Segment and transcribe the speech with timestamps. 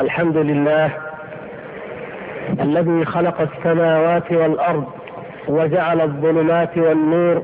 [0.00, 0.90] الحمد لله
[2.60, 4.84] الذي خلق السماوات والأرض
[5.48, 7.42] وجعل الظلمات والنور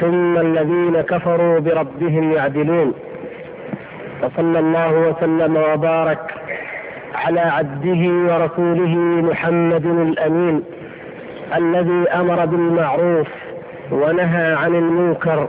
[0.00, 2.94] ثم الذين كفروا بربهم يعدلون.
[4.22, 6.34] وصلى الله وسلم وبارك
[7.14, 8.96] على عبده ورسوله
[9.30, 10.62] محمد الأمين
[11.56, 13.28] الذي أمر بالمعروف
[13.90, 15.48] ونهى عن المنكر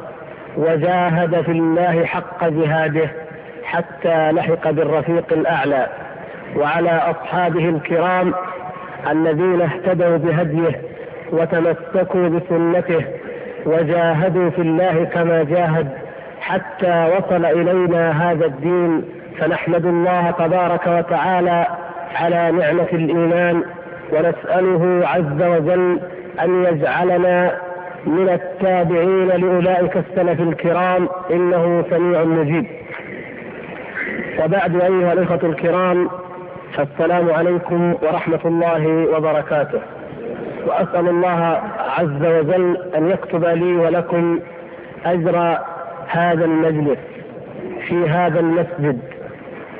[0.57, 3.26] وجاهد في الله حق جهاده
[3.67, 5.87] حتى لحق بالرفيق الأعلى
[6.55, 8.33] وعلى أصحابه الكرام
[9.11, 10.81] الذين اهتدوا بهديه
[11.31, 13.05] وتمسكوا بسنته
[13.65, 15.87] وجاهدوا في الله كما جاهد
[16.41, 19.03] حتى وصل إلينا هذا الدين
[19.39, 21.65] فنحمد الله تبارك وتعالى
[22.15, 23.63] على نعمة الإيمان
[24.13, 25.99] ونسأله عز وجل
[26.43, 27.51] أن يجعلنا
[28.05, 32.65] من التابعين لأولئك السلف الكرام إنه سميع مجيب.
[34.43, 36.09] وبعد أيها الإخوة الكرام
[36.79, 39.79] السلام عليكم ورحمة الله وبركاته.
[40.67, 41.61] وأسأل الله
[41.97, 44.39] عز وجل أن يكتب لي ولكم
[45.05, 45.57] أجر
[46.07, 46.99] هذا المجلس
[47.87, 48.99] في هذا المسجد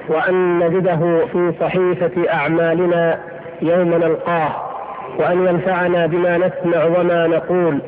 [0.10, 3.20] وأن نجده في صحيفة أعمالنا
[3.62, 4.52] يوم نلقاه
[5.20, 7.80] وأن ينفعنا بما نسمع وما نقول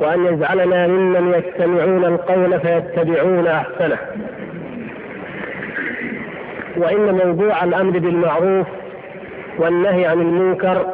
[0.00, 3.98] وأن يجعلنا ممن يستمعون القول فيتبعون أحسنه.
[6.76, 8.66] وإن موضوع الأمر بالمعروف
[9.58, 10.86] والنهي عن المنكر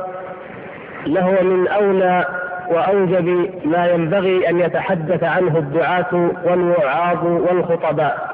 [1.07, 2.25] لهو من أولى
[2.69, 8.33] وأوجب ما ينبغي أن يتحدث عنه الدعاة والوعاظ والخطباء.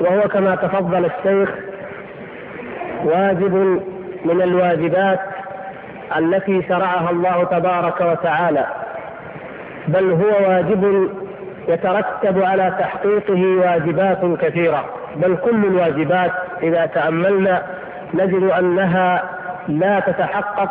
[0.00, 1.50] وهو كما تفضل الشيخ
[3.04, 3.54] واجب
[4.24, 5.20] من الواجبات
[6.16, 8.66] التي شرعها الله تبارك وتعالى
[9.88, 11.10] بل هو واجب
[11.68, 14.84] يترتب على تحقيقه واجبات كثيرة
[15.16, 16.30] بل كل الواجبات
[16.62, 17.62] إذا تأملنا
[18.14, 19.22] نجد أنها
[19.68, 20.70] لا تتحقق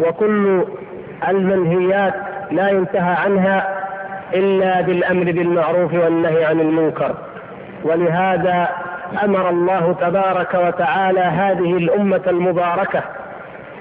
[0.00, 0.64] وكل
[1.28, 2.14] المنهيات
[2.50, 3.68] لا ينتهى عنها
[4.34, 7.14] إلا بالأمر بالمعروف والنهي عن المنكر.
[7.84, 8.68] ولهذا
[9.24, 13.02] أمر الله تبارك وتعالى هذه الأمة المباركة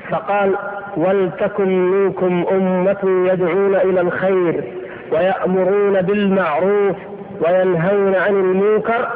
[0.09, 0.55] فقال
[0.97, 4.63] ولتكن منكم أمة يدعون إلى الخير
[5.13, 6.95] ويأمرون بالمعروف
[7.41, 9.07] وينهون عن المنكر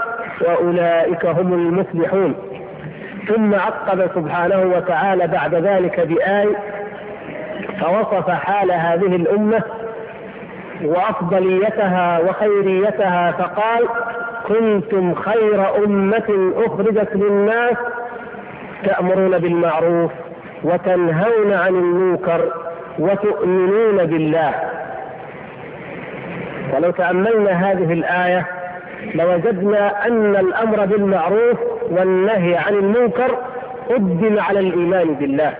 [0.41, 2.35] وأولئك هم المفلحون.
[3.27, 6.55] ثم عقب سبحانه وتعالى بعد ذلك بآية
[7.81, 9.61] فوصف حال هذه الأمة
[10.83, 13.87] وأفضليتها وخيريتها فقال
[14.47, 17.75] كنتم خير أمة أخرجت للناس
[18.85, 20.11] تأمرون بالمعروف
[20.63, 22.51] وتنهون عن المنكر
[22.99, 24.76] وتؤمنون بالله.
[26.75, 28.45] ولو تأملنا هذه الآية
[29.15, 31.57] لوجدنا أن الأمر بالمعروف
[31.89, 33.37] والنهي عن المنكر
[33.89, 35.53] قدم على الإيمان بالله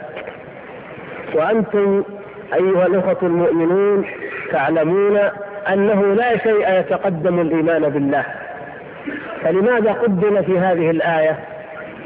[1.33, 2.03] وأنتم
[2.53, 4.05] أيها الأخوة المؤمنون
[4.51, 5.17] تعلمون
[5.73, 8.25] أنه لا شيء يتقدم الإيمان بالله
[9.43, 11.39] فلماذا قدم في هذه الآية؟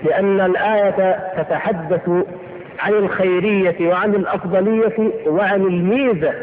[0.04, 2.10] لأن الآية تتحدث
[2.80, 6.34] عن الخيرية وعن الأفضلية وعن الميزة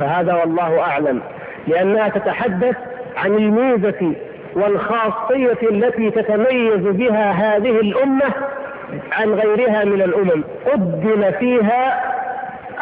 [0.00, 1.20] فهذا والله أعلم
[1.66, 2.76] لأنها تتحدث
[3.16, 4.12] عن الميزة
[4.54, 8.32] والخاصية التي تتميز بها هذه الأمة
[9.12, 12.02] عن غيرها من الأمم قدم فيها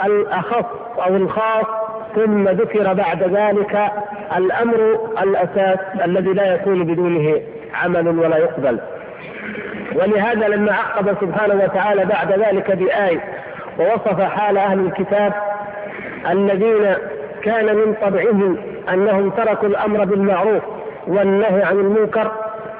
[0.06, 0.64] الأخص
[1.06, 1.66] أو الخاص
[2.14, 3.92] ثم ذكر بعد ذلك
[4.36, 7.40] الأمر الأساس الذي لا يكون بدونه
[7.74, 8.78] عمل ولا يقبل.
[9.94, 13.20] ولهذا لما عقب سبحانه وتعالى بعد ذلك بآية
[13.78, 15.32] ووصف حال أهل الكتاب
[16.30, 16.94] الذين
[17.42, 18.56] كان من طبعهم
[18.92, 20.62] أنهم تركوا الأمر بالمعروف
[21.06, 22.30] والنهي عن المنكر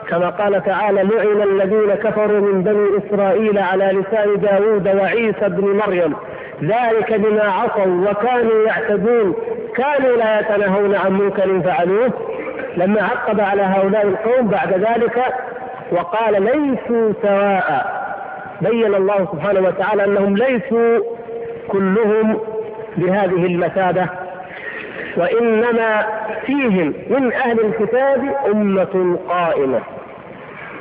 [0.08, 6.14] كما قال تعالى لعن الذين كفروا من بني إسرائيل على لسان داود وعيسى بن مريم
[6.62, 9.34] ذلك بما عصوا وكانوا يعتدون
[9.76, 12.10] كانوا لا يتنهون عن منكر فعلوه.
[12.76, 15.22] لما عقب على هؤلاء القوم بعد ذلك
[15.92, 18.04] وقال ليسوا سواء.
[18.60, 20.98] بين الله سبحانه وتعالى أنهم ليسوا
[21.68, 22.40] كلهم
[22.96, 24.06] بهذه المثابه
[25.16, 26.06] وإنما
[26.46, 29.80] فيهم من أهل الكتاب أمة قائمة.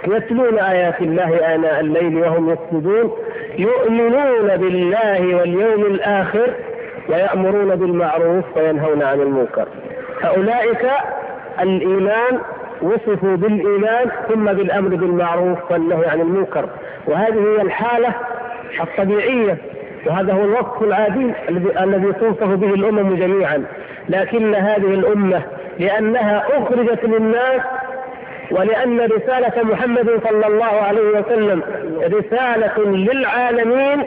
[0.08, 3.12] يتلون آيات الله آناء الليل وهم يسجدون
[3.58, 6.54] يؤمنون بالله واليوم الآخر
[7.10, 9.68] ويأمرون بالمعروف وينهون عن المنكر.
[10.22, 10.86] فأولئك
[11.62, 12.40] الإيمان
[12.82, 16.70] وصفوا بالإيمان ثم بالأمر بالمعروف والنهي عن المنكر.
[17.08, 18.14] وهذه هي الحالة
[18.82, 19.58] الطبيعية
[20.06, 21.34] وهذا هو الوصف العادي
[21.80, 23.64] الذي توصف به الأمم جميعا.
[24.10, 25.42] لكن هذه الأمة
[25.80, 27.62] لأنها أخرجت للناس
[28.52, 31.62] ولأن رسالة محمد صلى الله عليه وسلم
[32.04, 34.04] رسالة للعالمين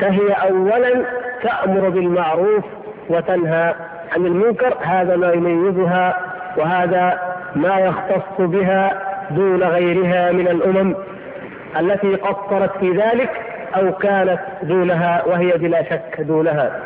[0.00, 1.04] فهي أولا
[1.42, 2.64] تأمر بالمعروف
[3.08, 3.74] وتنهى
[4.16, 4.74] عن المنكر.
[4.80, 6.16] هذا ما يميزها
[6.56, 7.18] وهذا
[7.56, 10.94] ما يختص بها دون غيرها من الأمم
[11.80, 13.30] التي قصرت في ذلك.
[13.76, 16.80] أو كانت دونها وهي بلا شك دونها.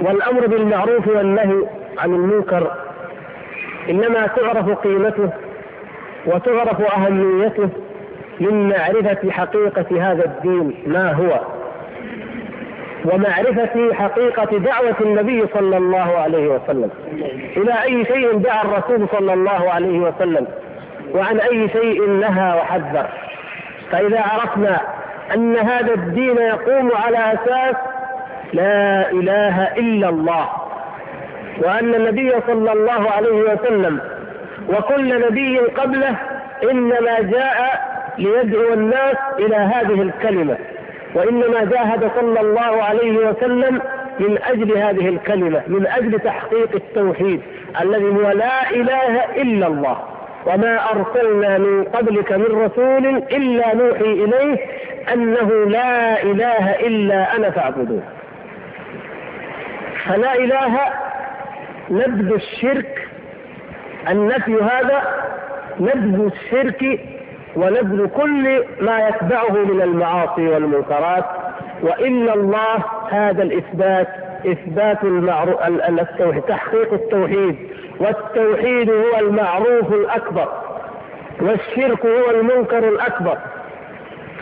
[0.00, 1.64] والأمر بالمعروف والنهي
[1.98, 2.70] عن المنكر
[3.90, 5.30] إنما تعرف قيمته
[6.26, 7.68] وتعرف أهميته
[8.40, 11.40] من معرفة حقيقة هذا الدين ما هو.
[13.04, 16.90] ومعرفة حقيقة دعوة النبي صلى الله عليه وسلم.
[17.56, 20.46] إلى أي شيء دعا الرسول صلى الله عليه وسلم؟
[21.14, 23.06] وعن أي شيء نهى وحذر؟
[23.90, 24.80] فإذا عرفنا
[25.34, 27.74] أن هذا الدين يقوم على أساس
[28.52, 30.48] لا إله إلا الله
[31.58, 34.00] وأن النبي صلى الله عليه وسلم
[34.68, 36.16] وكل نبي قبله
[36.70, 40.56] إنما جاء ليدعو الناس إلى هذه الكلمة
[41.14, 43.80] وإنما جاهد صلى الله عليه وسلم
[44.20, 47.40] من أجل هذه الكلمة من أجل تحقيق التوحيد
[47.80, 49.98] الذي هو لا إله إلا الله.
[50.46, 54.56] وما أرسلنا من قبلك من رسول إلا نوحي إليه
[55.12, 58.02] أنه لا إله إلا أنا فاعبدوه.
[60.06, 60.78] فلا إله
[61.90, 63.08] نبذ الشرك
[64.10, 65.02] النفي هذا
[65.80, 67.00] نبذ الشرك
[67.56, 71.24] ونبذ كل ما يتبعه من المعاصي والمنكرات
[71.82, 72.76] وإلا الله
[73.10, 74.08] هذا الإثبات
[74.46, 75.62] إثبات المعروف
[76.00, 77.56] التوحيد تحقيق التوحيد.
[78.00, 80.48] والتوحيد هو المعروف الأكبر.
[81.40, 83.38] والشرك هو المنكر الأكبر.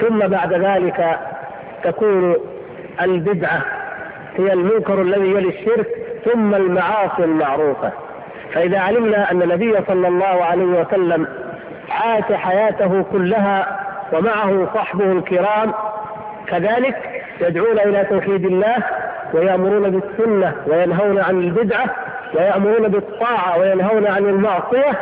[0.01, 1.19] ثم بعد ذلك
[1.85, 2.37] تكون
[3.03, 3.63] البدعة
[4.37, 5.87] هي المنكر الذي يلي الشرك
[6.25, 7.93] ثم المعاصي المعروفة.
[8.55, 11.27] فإذا علمنا أن النبي صلى الله عليه وسلم
[11.91, 13.79] عاش حياته كلها
[14.13, 15.75] ومعه صحبه الكرام
[16.47, 18.77] كذلك يدعون إلى توحيد الله
[19.35, 21.95] ويأمرون بالسنة وينهون عن البدعة
[22.35, 24.93] ويأمرون بالطاعة وينهون عن المعصية.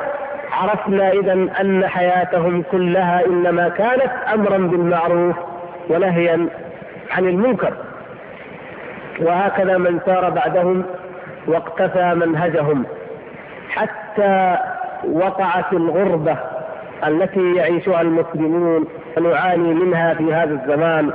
[0.52, 5.36] عرفنا إذا أن حياتهم كلها إنما كانت أمرا بالمعروف
[5.90, 6.48] ونهيا
[7.10, 7.72] عن المنكر.
[9.20, 10.84] وهكذا من سار بعدهم
[11.46, 12.84] واقتفى منهجهم
[13.68, 14.56] حتى
[15.12, 16.36] وقعت الغربة
[17.06, 18.86] التي يعيشها المسلمون
[19.16, 21.10] ونعاني منها في هذا الزمان.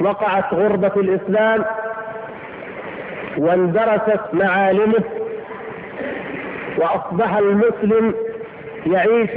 [0.00, 1.64] وقعت غربة الإسلام
[3.38, 5.02] واندرست معالمه
[6.78, 8.14] وأصبح المسلم
[8.86, 9.30] يعيش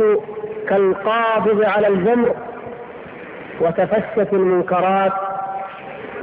[0.70, 2.36] كالقابض على الجمر
[3.62, 5.14] وتفشت المنكرات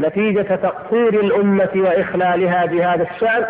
[0.00, 3.46] نتيجة تقصير الأمة وإخلالها بهذا الشأن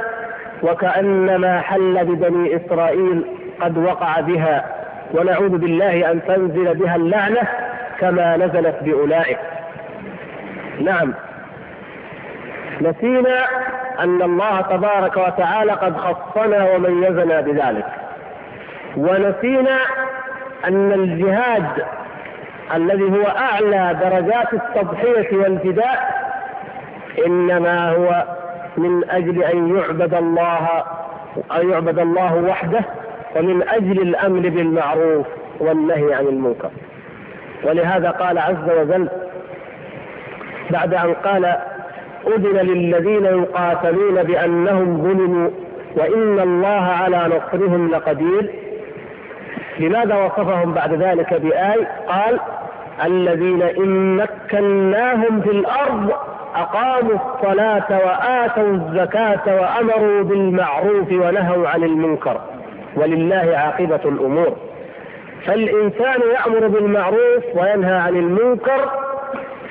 [0.62, 3.24] وكأنما حل ببني إسرائيل
[3.60, 4.64] قد وقع بها.
[5.14, 7.42] ونعوذ بالله أن تنزل بها اللعنة
[8.00, 9.38] كما نزلت بأولئك.
[10.80, 11.14] نعم.
[12.80, 13.44] نسينا
[14.00, 17.86] أن الله تبارك وتعالى قد خصنا وميزنا بذلك.
[18.96, 19.78] ونسينا
[20.68, 21.84] أن الجهاد
[22.74, 26.26] الذي هو أعلى درجات التضحية والفداء
[27.26, 28.24] إنما هو
[28.76, 30.84] من أجل أن يعبد الله
[31.56, 32.84] أن يعبد الله وحده
[33.36, 35.26] ومن أجل الأمر بالمعروف
[35.60, 36.70] والنهي عن المنكر.
[37.64, 39.08] ولهذا قال عز وجل
[40.70, 41.44] بعد أن قال
[42.26, 45.50] أذن للذين يقاتلون بأنهم ظلموا
[45.96, 48.50] وإن الله على نصرهم لقدير.
[49.78, 52.40] لماذا وصفهم بعد ذلك بآي؟ قال
[53.04, 56.10] الذين إن مكناهم في الأرض
[56.54, 62.40] أقاموا الصلاة وآتوا الزكاة وأمروا بالمعروف ونهوا عن المنكر
[62.96, 64.56] ولله عاقبة الأمور.
[65.46, 69.05] فالإنسان يأمر بالمعروف وينهى عن المنكر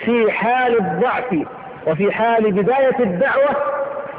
[0.05, 1.35] في حال الضعف
[1.87, 3.55] وفي حال بداية الدعوة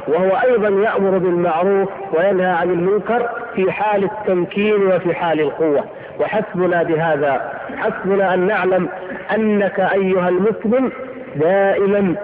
[0.09, 5.85] وهو أيضا يأمر بالمعروف وينهى عن المنكر في حال التمكين وفي حال القوة.
[6.21, 8.89] وحسبنا بهذا حسبنا أن نعلم
[9.35, 10.93] أنك أيها المسلم
[11.37, 12.15] دائما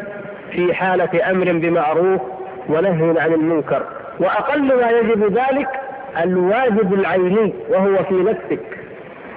[0.53, 2.21] في حالة أمر بمعروف
[2.69, 3.83] ونهي عن المنكر.
[4.21, 5.69] وأقل ما يجب ذلك
[6.25, 8.79] الواجب العيني وهو في نفسك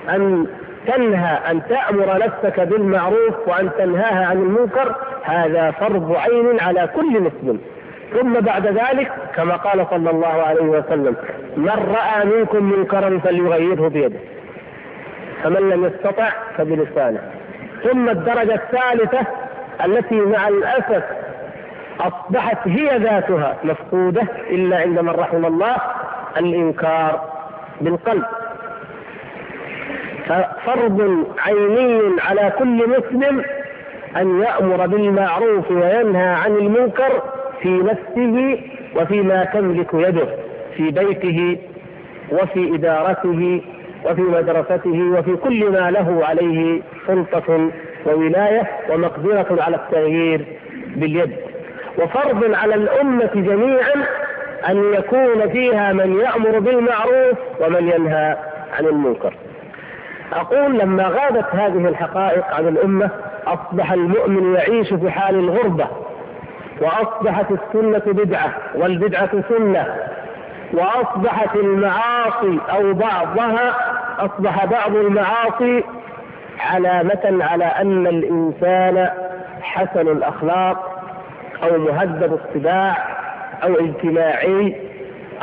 [0.09, 0.47] أن
[0.87, 7.59] تنهى أن تأمر نفسك بالمعروف وأن تنهاها عن المنكر هذا فرض عين على كل مسلم.
[8.13, 11.15] ثم بعد ذلك كما قال صلى الله عليه وسلم
[11.57, 14.19] من رأى منكم منكرا فليغيره بيده
[15.43, 17.21] فمن لم يستطع فبلسانه.
[17.83, 19.19] ثم الدرجة الثالثة
[19.85, 21.03] التي مع الأسف
[21.99, 25.75] أصبحت هي ذاتها مفقودة إلا عند من رحم الله
[26.37, 27.21] الإنكار
[27.81, 28.23] بالقلب.
[30.25, 33.43] ففرض عيني على كل مسلم
[34.17, 37.21] أن يأمر بالمعروف وينهى عن المنكر
[37.61, 38.59] في نفسه
[38.95, 40.27] وفيما تملك يده
[40.77, 41.57] في بيته
[42.31, 43.61] وفي إدارته
[44.05, 47.69] وفي مدرسته وفي كل ما له عليه سلطة
[48.05, 50.45] وولاية ومقدرة على التغيير
[50.95, 51.31] باليد.
[51.97, 53.93] وفرض على الأمة جميعا
[54.69, 58.37] أن يكون فيها من يأمر بالمعروف ومن ينهى
[58.77, 59.33] عن المنكر.
[60.33, 63.09] أقول لما غابت هذه الحقائق عن الأمة
[63.47, 65.87] أصبح المؤمن يعيش في حال الغربة
[66.81, 69.85] وأصبحت السنة بدعة والبدعة سنة
[70.73, 73.75] وأصبحت المعاصي أو بعضها
[74.19, 75.83] أصبح بعض المعاصي
[76.59, 79.09] علامة على أن الإنسان
[79.61, 81.01] حسن الأخلاق
[81.63, 82.97] أو مهذب الطباع
[83.63, 84.75] أو اجتماعي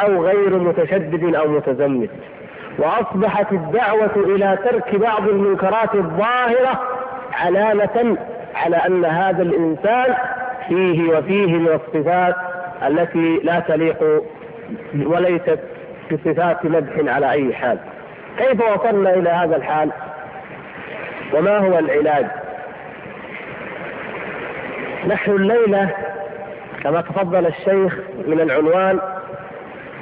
[0.03, 2.11] أو غير متشدد أو متزمت.
[2.79, 6.81] وأصبحت الدعوة إلى ترك بعض المنكرات الظاهرة
[7.33, 8.17] علامة
[8.55, 10.14] على أن هذا الإنسان
[10.69, 12.35] فيه وفيه من الصفات
[12.87, 14.23] التي لا تليق
[15.07, 15.59] وليست
[16.12, 17.79] بصفات مدح على أي حال.
[18.38, 19.91] كيف وصلنا إلى هذا الحال؟
[21.35, 22.26] وما هو العلاج؟
[25.07, 25.91] نحن الليلة
[26.83, 28.99] كما تفضل الشيخ من العنوان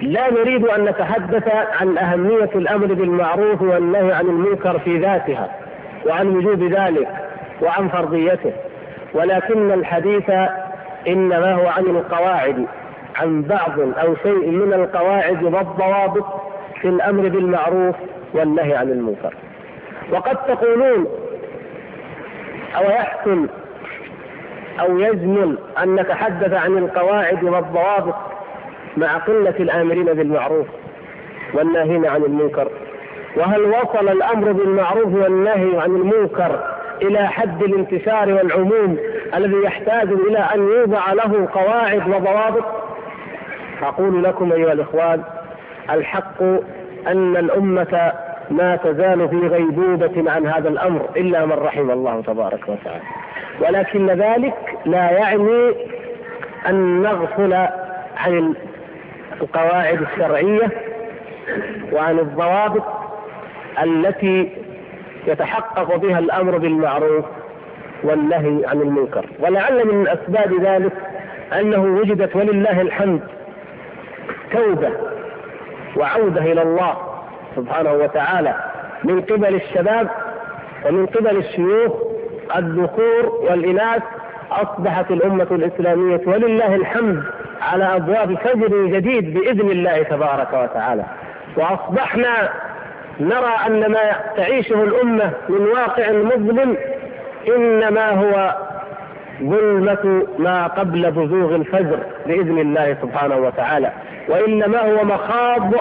[0.00, 1.48] لا نريد أن نتحدث
[1.80, 5.50] عن أهمية الأمر بالمعروف والنهي عن المنكر في ذاتها
[6.06, 7.08] وعن وجوب ذلك
[7.62, 8.52] وعن فرضيته.
[9.14, 10.30] ولكن الحديث
[11.08, 12.66] إنما هو عن القواعد
[13.16, 16.26] عن بعض أو شيء من القواعد والضوابط
[16.80, 17.96] في الأمر بالمعروف
[18.34, 19.34] والنهي عن المنكر.
[20.12, 21.06] وقد تقولون
[22.76, 23.46] أو يحسن
[24.80, 28.14] أو يجمل أن نتحدث عن القواعد والضوابط
[28.96, 30.66] مع قلة الآمرين بالمعروف
[31.54, 32.68] والناهين عن المنكر.
[33.36, 36.60] وهل وصل الأمر بالمعروف والنهي عن المنكر
[37.02, 38.98] إلى حد الانتشار والعموم
[39.34, 42.64] الذي يحتاج إلى أن يوضع له قواعد وضوابط؟
[43.82, 45.22] أقول لكم أيها الإخوان
[45.90, 46.42] الحق
[47.06, 48.12] أن الأمة
[48.50, 53.02] ما تزال في غيبوبة عن هذا الأمر إلا من رحم الله تبارك وتعالى.
[53.60, 54.54] ولكن ذلك
[54.86, 55.74] لا يعني
[56.68, 57.52] أن نغفل
[58.16, 58.54] عن
[59.42, 60.68] القواعد الشرعية
[61.92, 62.82] وعن الضوابط
[63.82, 64.52] التي
[65.26, 67.24] يتحقق بها الأمر بالمعروف
[68.02, 69.26] والنهي عن المنكر.
[69.40, 70.92] ولعل من أسباب ذلك
[71.52, 73.20] أنه وجدت ولله الحمد
[74.52, 74.90] توبة
[75.96, 76.94] وعودة إلى الله
[77.56, 78.54] سبحانه وتعالى
[79.04, 80.08] من قبل الشباب
[80.86, 81.92] ومن قبل الشيوخ
[82.56, 84.02] الذكور والإناث
[84.50, 87.22] أصبحت الأمة الإسلامية ولله الحمد
[87.60, 91.04] على أبواب فجر جديد بإذن الله تبارك وتعالى.
[91.56, 92.48] وأصبحنا
[93.20, 96.76] نرى أن ما تعيشه الأمة من واقع مظلم
[97.56, 98.54] إنما هو
[99.42, 103.92] ظلمة ما قبل بزوغ الفجر بإذن الله سبحانه وتعالى.
[104.28, 105.74] وإنما هو مخاض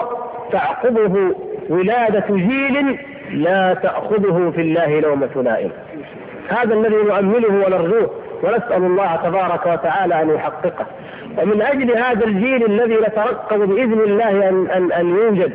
[0.52, 1.34] تعقبه
[1.68, 2.98] ولادة جيل
[3.32, 5.70] لا تأخذه في الله لومة لائم
[6.48, 8.10] هذا الذي نؤمله ونرجوه.
[8.42, 10.86] ونسأل الله تبارك وتعالى أن يحققه.
[11.38, 15.52] ومن أجل هذا الجيل الذي نترقب بإذن الله أن, أن, أن يوجد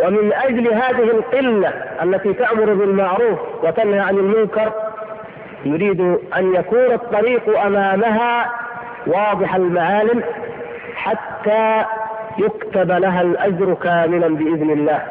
[0.00, 1.68] ومن أجل هذه القلة
[2.02, 4.72] التي تأمر بالمعروف وتنهى عن المنكر
[5.64, 6.00] يريد
[6.36, 8.50] أن يكون الطريق أمامها
[9.06, 10.22] واضح المعالم
[10.94, 11.84] حتى
[12.38, 15.02] يكتب لها الأجر كاملا بإذن الله.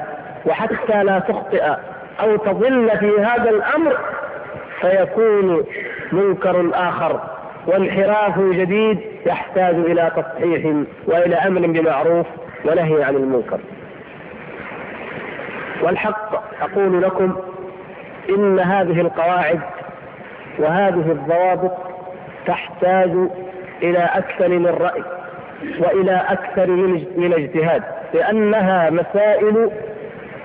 [0.46, 1.64] وحتى لا تخطئ
[2.22, 3.98] أو تضل في هذا الأمر
[4.82, 5.64] فيكون
[6.12, 7.20] منكر آخر
[7.68, 10.74] وانحراف جديد يحتاج إلى تصحيح
[11.08, 12.28] وإلى أمر بمعروف
[12.66, 13.60] ونهي عن المنكر.
[15.82, 17.36] والحق أقول لكم
[18.30, 19.60] إن هذه القواعد
[20.60, 21.72] وهذه الضوابط
[22.48, 23.12] تحتاج
[23.84, 25.04] إلى أكثر من رأي
[25.80, 26.68] وإلى أكثر
[27.18, 29.72] من اجتهاد لأنها مسائل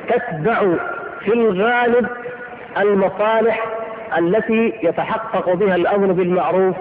[0.08, 0.62] تتبع
[1.24, 2.06] في الغالب
[2.80, 3.66] المصالح
[4.18, 6.76] التي يتحقق بها الأمر بالمعروف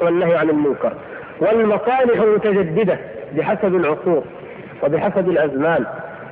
[0.00, 0.92] والنهي عن المنكر.
[1.40, 2.98] والمصالح المتجددة
[3.36, 4.24] بحسب العصور
[4.82, 5.84] وبحسب الأزمان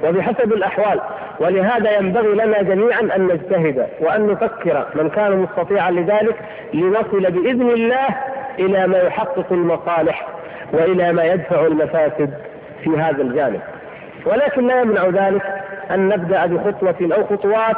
[0.04, 1.00] وبحسب الأحوال.
[1.40, 6.36] ولهذا ينبغي لنا جميعا أن نجتهد وأن نفكر من كان مستطيعا لذلك
[6.74, 8.08] لنصل بإذن الله
[8.58, 10.28] إلى ما يحقق المصالح
[10.72, 12.30] وإلى ما يدفع المفاسد
[12.84, 13.60] في هذا الجانب.
[14.26, 15.42] ولكن لا يمنع ذلك
[15.90, 17.76] أن نبدأ بخطوة أو خطوات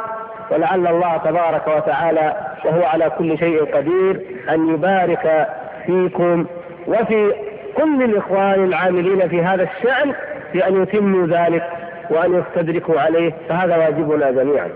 [0.51, 2.33] ولعل الله تبارك وتعالى
[2.65, 5.47] وهو على كل شيء قدير أن يبارك
[5.85, 6.45] فيكم
[6.87, 7.33] وفي
[7.77, 10.13] كل الإخوان العاملين في هذا الشأن
[10.53, 11.63] بأن يتموا ذلك
[12.09, 14.69] وأن يستدركوا عليه فهذا واجبنا جميعا.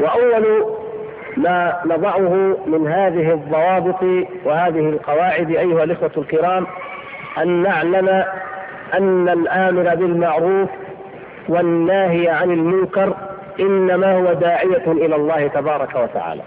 [0.00, 0.64] وأول
[1.36, 4.02] ما نضعه من هذه الضوابط
[4.44, 6.66] وهذه القواعد أيها الإخوة الكرام
[7.38, 8.24] أن نعلم
[8.94, 10.68] أن الآمر بالمعروف
[11.48, 13.14] والناهي عن المنكر
[13.60, 16.42] إنما هو داعية إلى الله تبارك وتعالى.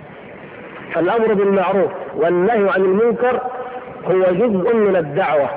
[0.94, 3.40] فالأمر بالمعروف والنهي عن المنكر
[4.08, 5.50] هو جزء من الدعوة.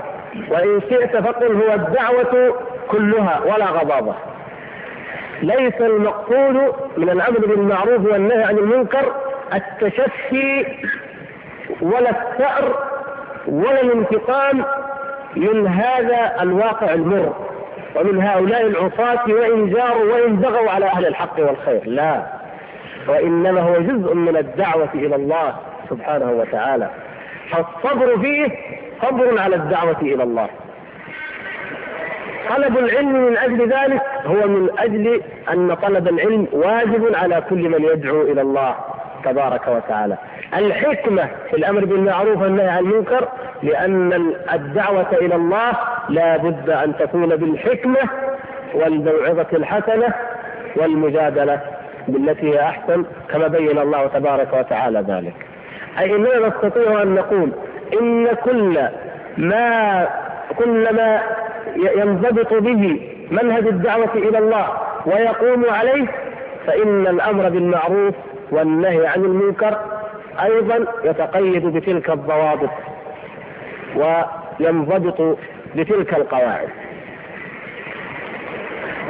[0.51, 2.55] وإن شئت فقل هو الدعوة
[2.89, 4.15] كلها ولا غضاضة
[5.43, 9.13] ليس المقصود من الأمر بالمعروف والنهي عن المنكر
[9.55, 10.67] التشفي
[11.81, 12.85] ولا الثأر
[13.47, 14.65] ولا الانتقام
[15.37, 17.48] من هذا الواقع المر.
[17.97, 21.81] ومن هؤلاء العصاة وإن جاروا وإن بغوا على أهل الحق والخير.
[21.87, 22.23] لا.
[23.09, 25.55] وإنما هو جزء من الدعوة إلى الله
[25.91, 26.91] سبحانه وتعالى.
[27.51, 28.49] فالصبر فيه
[29.03, 30.49] صبر على الدعوة إلى الله.
[32.49, 37.85] طلب العلم من أجل ذلك هو من أجل أن طلب العلم واجب على كل من
[37.85, 38.75] يدعو إلى الله
[39.25, 40.17] تبارك وتعالى.
[40.57, 43.29] الحكمة في الأمر بالمعروف والنهي عن المنكر
[43.63, 45.73] لأن الدعوة إلى الله
[46.09, 47.99] لا بد أن تكون بالحكمة
[48.75, 50.15] والموعظة الحسنة
[50.77, 51.61] والمجادلة
[52.09, 55.35] بالتي هي أحسن كما بين الله تبارك وتعالى ذلك.
[55.99, 57.53] أي إننا نستطيع أن نقول
[58.01, 58.79] إن كل
[59.39, 60.07] ما
[60.59, 61.21] كل ما
[61.77, 63.01] ينضبط به
[63.31, 64.67] منهج الدعوة إلى الله
[65.07, 66.07] ويقوم عليه
[66.67, 68.15] فإن الأمر بالمعروف
[68.51, 69.79] والنهي عن المنكر
[70.43, 72.71] أيضا يتقيد بتلك الضوابط.
[73.97, 75.39] وينضبط
[75.77, 76.69] بتلك القواعد.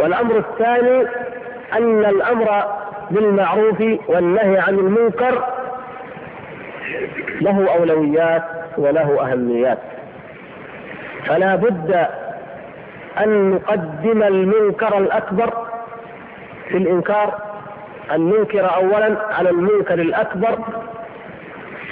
[0.01, 1.07] والأمر الثاني
[1.73, 2.65] أن الأمر
[3.11, 5.45] بالمعروف والنهي عن المنكر
[7.41, 8.45] له أولويات
[8.79, 9.79] وله أهميات.
[11.27, 12.07] فلا بد
[13.25, 15.67] أن نقدم المنكر الأكبر
[16.69, 17.35] في الإنكار
[18.15, 20.59] أن ننكر أولا على المنكر الأكبر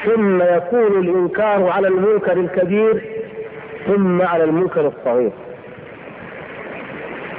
[0.04, 3.02] ثم يكون الإنكار على المنكر الكبير
[3.86, 5.32] ثم على المنكر الصغير.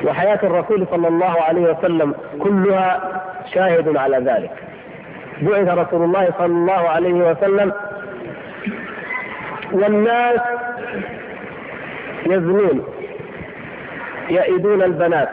[0.06, 3.22] وحياة الرسول صلى الله عليه وسلم كلها
[3.54, 4.68] شاهد على ذلك.
[5.42, 7.74] بعث رسول الله صلى الله عليه وسلم
[9.72, 10.40] والناس
[12.26, 12.84] يزنون
[14.30, 15.30] يئدون البنات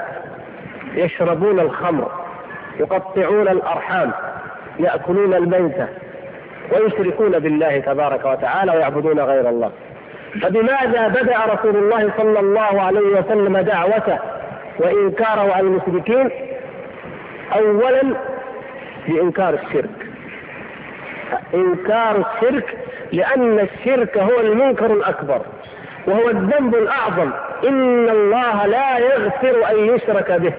[0.95, 2.11] يشربون الخمر
[2.81, 4.13] يقطعون الأرحام
[4.79, 5.89] يأكلون الميتة
[6.73, 9.71] ويشركون بالله تبارك وتعالى ويعبدون غير الله.
[10.43, 14.19] فبماذا بدأ رسول الله صلى الله عليه وسلم دعوته
[14.79, 16.31] وإنكاره على المشركين؟
[17.57, 18.03] اولا
[19.09, 20.07] بإنكار الشرك.
[21.55, 22.77] إنكار الشرك
[23.13, 25.41] لأن الشرك هو المنكر الأكبر
[26.07, 27.31] وهو الذنب الأعظم.
[27.69, 30.53] إن الله لا يغفر أن يشرك به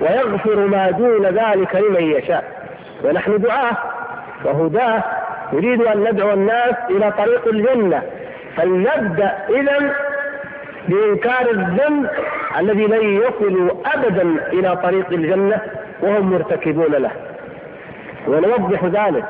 [0.00, 2.44] ويغفر ما دون ذلك لمن يشاء.
[3.04, 3.76] ونحن دعاة
[4.44, 5.02] وهداه
[5.52, 8.02] نريد أن ندعو الناس إلى طريق الجنة.
[8.56, 9.94] فلنبدأ إذا
[10.88, 12.10] بإنكار الذنب
[12.58, 15.60] الذي لن يصلوا ابدا إلى طريق الجنة
[16.02, 17.10] وهم مرتكبون له.
[18.26, 19.24] ونوضح ذلك.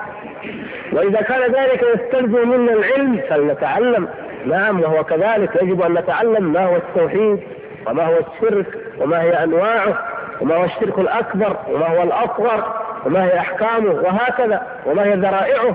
[0.92, 4.08] وإذا كان ذلك يستلزم منا العلم فلنتعلم.
[4.46, 5.62] نعم وهو كذلك.
[5.62, 7.40] يجب أن نتعلم ما هو التوحيد
[7.86, 8.66] وما هو الشرك
[8.98, 9.98] وما هي أنواعه
[10.40, 12.87] وما هو الشرك الأكبر وما هو الأصغر.
[13.06, 15.74] وما هي أحكامه وهكذا وما هي ذرائعه.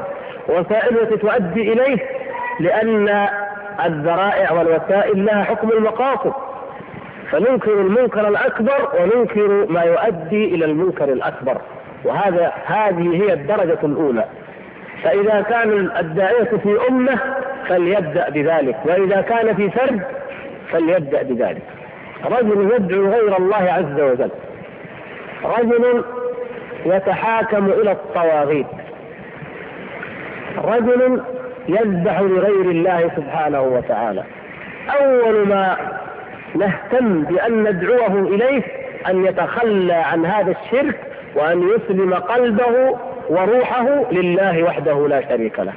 [0.49, 1.97] ووسائله التي تؤدي إليه
[2.59, 3.27] لأن
[3.85, 6.33] الذرائع والوسائل لها حكم المقاصد.
[7.31, 11.57] فننكر المنكر الأكبر وننكر ما يؤدي إلى المنكر الأكبر.
[12.05, 14.25] وهذا هذه هي الدرجة الأولى.
[15.03, 17.19] فإذا كان الداعية في أمة
[17.67, 20.01] فليبدأ بذلك وإذا كان في فرد
[20.71, 21.63] فليبدأ بذلك.
[22.25, 24.29] رجل يدعو غير الله عز وجل.
[25.43, 26.03] رجل
[26.85, 28.67] يتحاكم إلى الطواغيت.
[30.63, 31.21] رجل
[31.67, 34.23] يذبح لغير الله سبحانه وتعالى.
[35.01, 35.77] أول ما
[36.55, 38.63] نهتم بأن ندعوه إليه
[39.09, 40.99] أن يتخلى عن هذا الشرك
[41.35, 45.73] وأن يسلم قلبه وروحه لله وحده لا شريك له.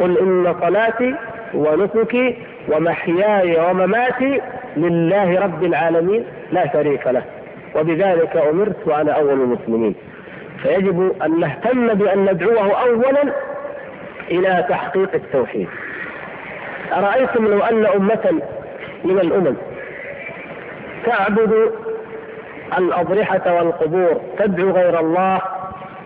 [0.00, 1.14] قل إن صلاتي
[1.54, 2.36] ونسكي
[2.68, 4.40] ومحياي ومماتي
[4.76, 7.22] لله رب العالمين لا شريك له.
[7.76, 9.94] وبذلك أمرت وأنا أول المسلمين.
[10.62, 13.32] فيجب أن نهتم بأن ندعوه اولا
[14.30, 15.68] إلى تحقيق التوحيد.
[16.92, 18.40] أرأيتم لو أن أمة
[19.04, 19.54] من الأمم
[21.06, 21.72] تعبد
[22.78, 25.40] الأضرحة والقبور تدعو غير الله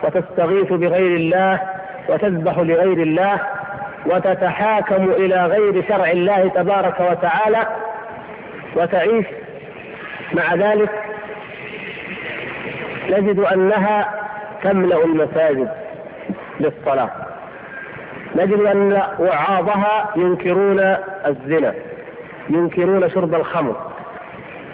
[0.04, 1.60] وتستغيث بغير الله
[2.08, 3.40] وتذبح لغير الله
[4.06, 7.66] وتتحاكم إلى غير شرع الله تبارك وتعالى
[8.76, 9.26] وتعيش
[10.32, 10.90] مع ذلك
[13.10, 14.10] نجد أنها
[14.62, 15.68] تملأ المساجد
[16.60, 17.10] للصلاة.
[18.36, 20.80] نجد أن وعاظها ينكرون
[21.26, 21.74] الزنا
[22.48, 23.76] ينكرون شرب الخمر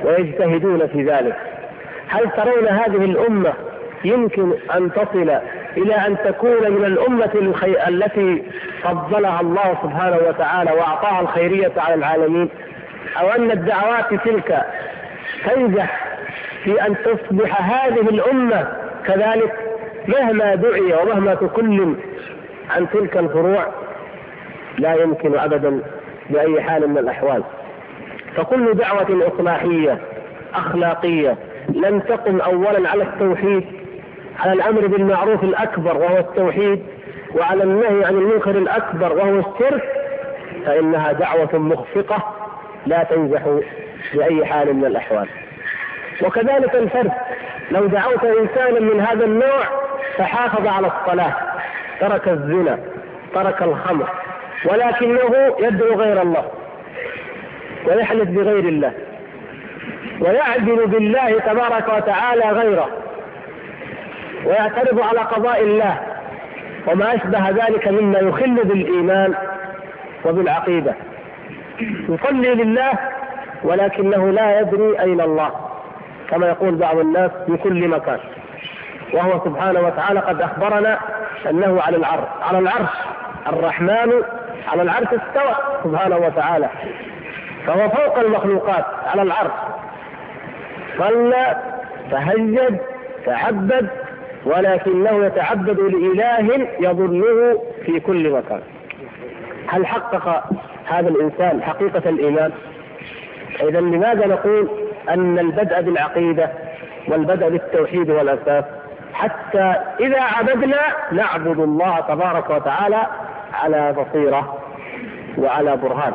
[0.04, 1.36] ويجتهدون في ذلك.
[2.08, 3.52] هل ترون هذه الأمة
[4.04, 5.38] يمكن أن تصل
[5.76, 6.84] إلى أن تكون من
[7.34, 7.88] الخي...
[7.88, 8.42] التي
[8.82, 12.48] فضلها الله سبحانه وتعالى وأعطاها الخيرية على العالمين؟
[13.20, 14.64] أو أن الدعوات تلك
[15.44, 16.07] تنجح
[16.64, 18.68] في أن تصبح هذه الأمة
[19.06, 19.52] كذلك
[20.08, 21.96] مهما دعي ومهما تكلم
[22.70, 23.66] عن تلك الفروع
[24.78, 25.80] لا يمكن أبدا
[26.30, 27.42] بأي حال من الأحوال.
[28.36, 29.98] فكل دعوة إصلاحية
[30.54, 31.36] أخلاقية
[31.68, 33.64] لم تقم أولا على التوحيد
[34.40, 36.82] على الأمر بالمعروف الأكبر وهو التوحيد
[37.34, 39.82] وعلى النهي عن المنكر الأكبر وهو الشرك
[40.66, 42.34] فإنها دعوة مخفقة
[42.86, 43.42] لا تنجح
[44.14, 45.28] بأي حال من الأحوال.
[46.22, 47.12] وكذلك الفرد.
[47.70, 49.62] لو دعوت إنسانا من هذا النوع
[50.16, 51.32] فحافظ على الصلاة.
[52.00, 52.78] ترك الزنا
[53.34, 54.08] ترك الخمر
[54.64, 56.44] ولكنه يدعو غير الله
[57.86, 58.92] ويحلف بغير الله
[60.20, 62.88] ويعدل بالله تبارك وتعالى غيره
[64.44, 65.96] ويعترض على قضاء الله.
[66.86, 69.34] وما أشبه ذلك مما يخل بالإيمان
[70.24, 70.94] وبالعقيدة.
[72.08, 72.92] يصلي لله
[73.62, 75.67] ولكنه لا يدري أين الله.
[76.30, 78.18] كما يقول بعض الناس في كل مكان.
[79.12, 80.98] وهو سبحانه وتعالى قد أخبرنا
[81.50, 82.90] أنه على العرش على العرش
[83.46, 84.12] الرحمن
[84.68, 86.68] على العرش استوى سبحانه وتعالى.
[87.66, 89.52] فهو فوق المخلوقات على العرش.
[90.98, 91.56] صلى
[92.10, 92.78] تهجد
[93.26, 93.88] تعبد
[94.44, 98.60] ولكنه يتعبد لإله يظنه في كل مكان.
[99.68, 100.44] هل حقق
[100.86, 102.52] هذا الإنسان حقيقة الإيمان؟
[103.62, 104.68] إذا لماذا نقول
[105.08, 106.50] أن البدء بالعقيدة
[107.08, 108.64] والبدء بالتوحيد هو الأساس
[109.12, 110.80] حتى إذا عبدنا
[111.12, 113.06] نعبد الله تبارك وتعالى
[113.54, 114.58] على بصيرة
[115.38, 116.12] وعلى برهان.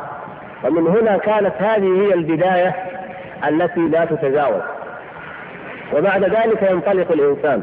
[0.64, 2.74] ومن هنا كانت هذه هي البداية
[3.48, 4.62] التي لا تتجاوز.
[5.92, 7.62] وبعد ذلك ينطلق الإنسان.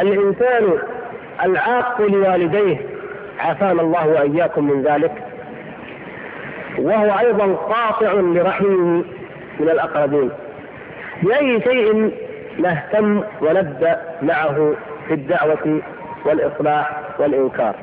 [0.00, 0.78] الإنسان
[1.44, 2.76] العاق لوالديه
[3.40, 5.12] عافانا الله وإياكم من ذلك.
[6.78, 9.04] وهو أيضا قاطع لرحمه
[9.60, 10.30] من الأقربين.
[11.22, 12.12] بأي شيء
[12.58, 14.74] نهتم ونبدأ معه
[15.08, 15.80] في الدعوة
[16.24, 17.74] والإصلاح والإنكار.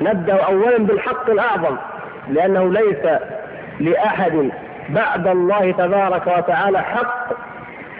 [0.00, 1.76] نبدأ أولا بالحق الأعظم
[2.30, 3.18] لأنه ليس
[3.80, 4.50] لأحد
[4.88, 7.28] بعد الله تبارك وتعالى حق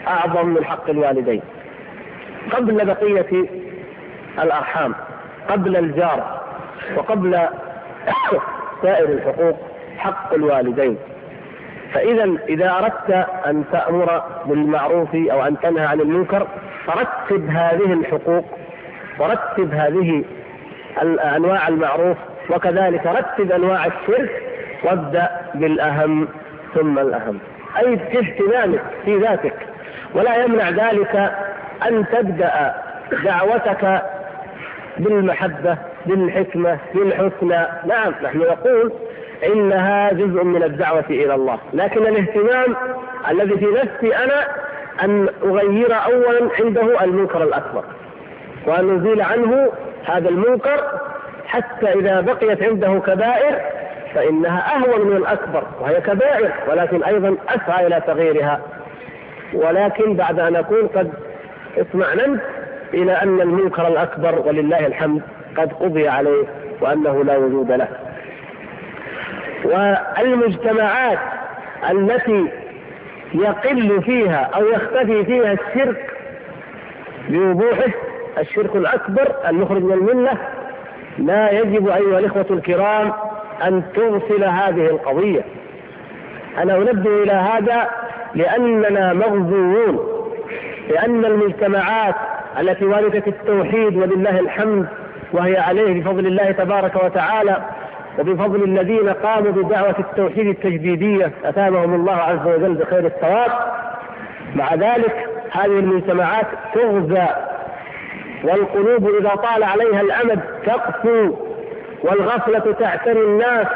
[0.07, 1.41] أعظم من حق الوالدين.
[2.51, 3.45] قبل بقية
[4.43, 4.95] الأرحام
[5.49, 6.41] قبل الجار
[6.97, 7.39] وقبل
[8.81, 9.57] سائر الحقوق
[9.97, 10.97] حق الوالدين.
[11.95, 16.47] فإذا إذا أردت أن تأمر بالمعروف أو أن تنهى عن المنكر
[16.85, 18.45] فرتب هذه الحقوق
[19.19, 20.23] ورتب هذه
[21.35, 22.17] أنواع المعروف
[22.49, 24.41] وكذلك رتب أنواع الشرك
[24.83, 26.27] وابدأ بالأهم
[26.75, 27.39] ثم الأهم.
[27.77, 29.53] أي في اهتمامك في ذاتك.
[30.13, 31.31] ولا يمنع ذلك
[31.87, 32.75] أن تبدأ
[33.23, 34.01] دعوتك
[34.97, 37.67] بالمحبة بالحكمة بالحسنى.
[37.85, 38.91] نعم نحن نقول
[39.53, 41.57] إنها جزء من الدعوة إلى الله.
[41.73, 42.75] لكن الاهتمام
[43.31, 44.47] الذي في نفسي أنا
[45.03, 47.83] أن أغير أولا عنده المنكر الأكبر
[48.67, 49.71] وأن أزيل عنه
[50.05, 50.83] هذا المنكر
[51.45, 53.59] حتى إذا بقيت عنده كبائر
[54.15, 58.59] فإنها أهون من الأكبر وهي كبائر ولكن أيضا أسعى إلى تغييرها.
[59.53, 61.11] ولكن بعد أن أكون قد
[61.77, 62.41] اطمأننت
[62.93, 65.21] إلى أن المنكر الأكبر ولله الحمد
[65.57, 66.45] قد قضي عليه
[66.81, 67.87] وأنه لا وجود له.
[69.65, 71.19] والمجتمعات
[71.91, 72.47] التي
[73.33, 76.11] يقل فيها أو يختفي فيها الشرك
[77.29, 77.91] بوضوحه
[78.37, 80.37] الشرك الأكبر المخرج من الملة
[81.17, 83.11] لا يجب أيها الإخوة الكرام
[83.63, 85.41] أن تغفل هذه القضية.
[86.57, 87.89] أنا أنبه إلى هذا
[88.35, 89.99] لأننا مغزوون
[90.89, 92.15] لأن المجتمعات
[92.59, 94.87] التي والدت التوحيد ولله الحمد
[95.33, 97.57] وهي عليه بفضل الله تبارك وتعالى
[98.19, 103.51] وبفضل الذين قاموا بدعوة التوحيد التجديدية أثابهم الله عز وجل بخير الثواب.
[104.55, 107.27] مع ذلك هذه المجتمعات تغزى
[108.43, 111.35] والقلوب إذا طال عليها الأمد تقسو
[112.03, 113.67] والغفلة تعتري الناس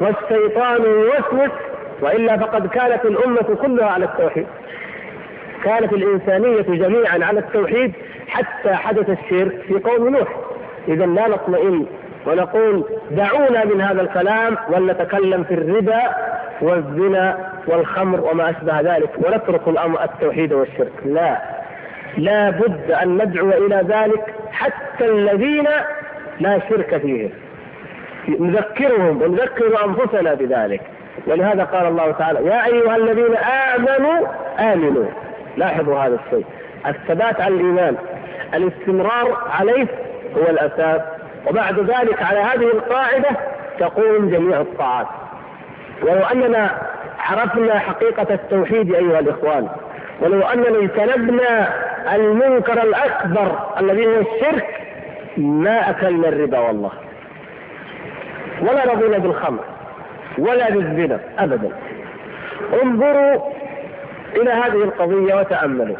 [0.00, 1.50] والشيطان يوسوس
[2.00, 4.46] وإلا فقد كانت الأمة كلها على التوحيد.
[5.64, 7.92] كانت الإنسانية جميعا على التوحيد
[8.28, 10.28] حتى حدث الشرك في قوم نوح.
[10.88, 11.86] إذا لا نطمئن
[12.26, 16.02] ونقول دعونا من هذا الكلام ولنتكلم في الربا
[16.62, 20.92] والزنا والخمر وما أشبه ذلك ونترك الأمر التوحيد والشرك.
[21.04, 21.38] لا.
[22.18, 25.68] لا بد أن ندعو إلى ذلك حتى الذين
[26.40, 27.30] لا شرك فيهم.
[28.28, 30.80] نذكرهم ونذكر أنفسنا بذلك.
[31.26, 33.36] ولهذا قال الله تعالى يا أيها الذين
[33.76, 34.26] آمنوا
[34.58, 35.06] آمنوا.
[35.56, 36.44] لاحظوا هذا الشيء.
[36.86, 37.96] الثبات على الإيمان
[38.54, 39.86] الاستمرار عليه
[40.36, 41.00] هو الأساس
[41.46, 43.30] وبعد ذلك على هذه القاعدة
[43.78, 45.06] تقوم جميع الطاعات.
[46.02, 46.70] ولو أننا
[47.18, 49.68] عرفنا حقيقة التوحيد أيها الإخوان
[50.20, 51.68] ولو أننا اجتنبنا
[52.14, 54.66] المنكر الأكبر الذي هو الشرك
[55.36, 56.90] ما أكلنا الربا والله.
[58.60, 59.64] ولا رضينا بالخمر
[60.38, 61.70] ولا بالزنا أبدا.
[62.82, 63.52] انظروا
[64.36, 65.96] إلى هذه القضية وتأملوا.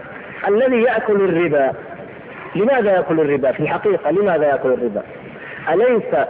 [0.49, 1.73] الذي يأكل الربا
[2.55, 5.03] لماذا يأكل الربا؟ في الحقيقة لماذا يأكل الربا؟
[5.69, 6.27] أليس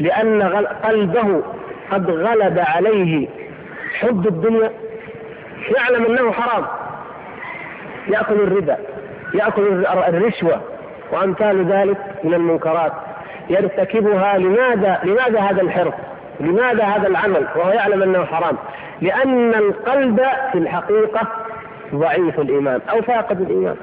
[0.00, 0.42] لأن
[0.84, 1.42] قلبه
[1.90, 3.28] قد غلب عليه
[4.00, 4.70] حب الدنيا؟
[5.76, 6.64] يعلم أنه حرام.
[8.08, 8.76] يأكل الربا
[9.34, 10.60] يأكل الرشوة
[11.12, 12.92] وأمثال ذلك من المنكرات.
[13.50, 15.94] يرتكبها لماذا لماذا هذا الحرص؟
[16.40, 18.56] لماذا هذا العمل؟ وهو يعلم أنه حرام؟
[19.00, 20.20] لأن القلب
[20.52, 21.20] في الحقيقة
[21.94, 23.76] ضعيف الإيمان أو فاقد الإيمان.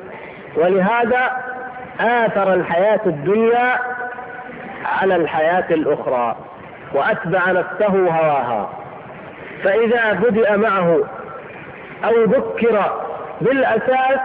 [0.55, 1.31] ولهذا
[1.99, 3.79] آثر الحياة الدنيا
[4.85, 6.35] على الحياة الأخرى
[6.93, 8.69] وأتبع نفسه هواها.
[9.63, 10.99] فإذا بدأ معه
[12.05, 12.91] أو ذكر
[13.41, 14.19] بالأساس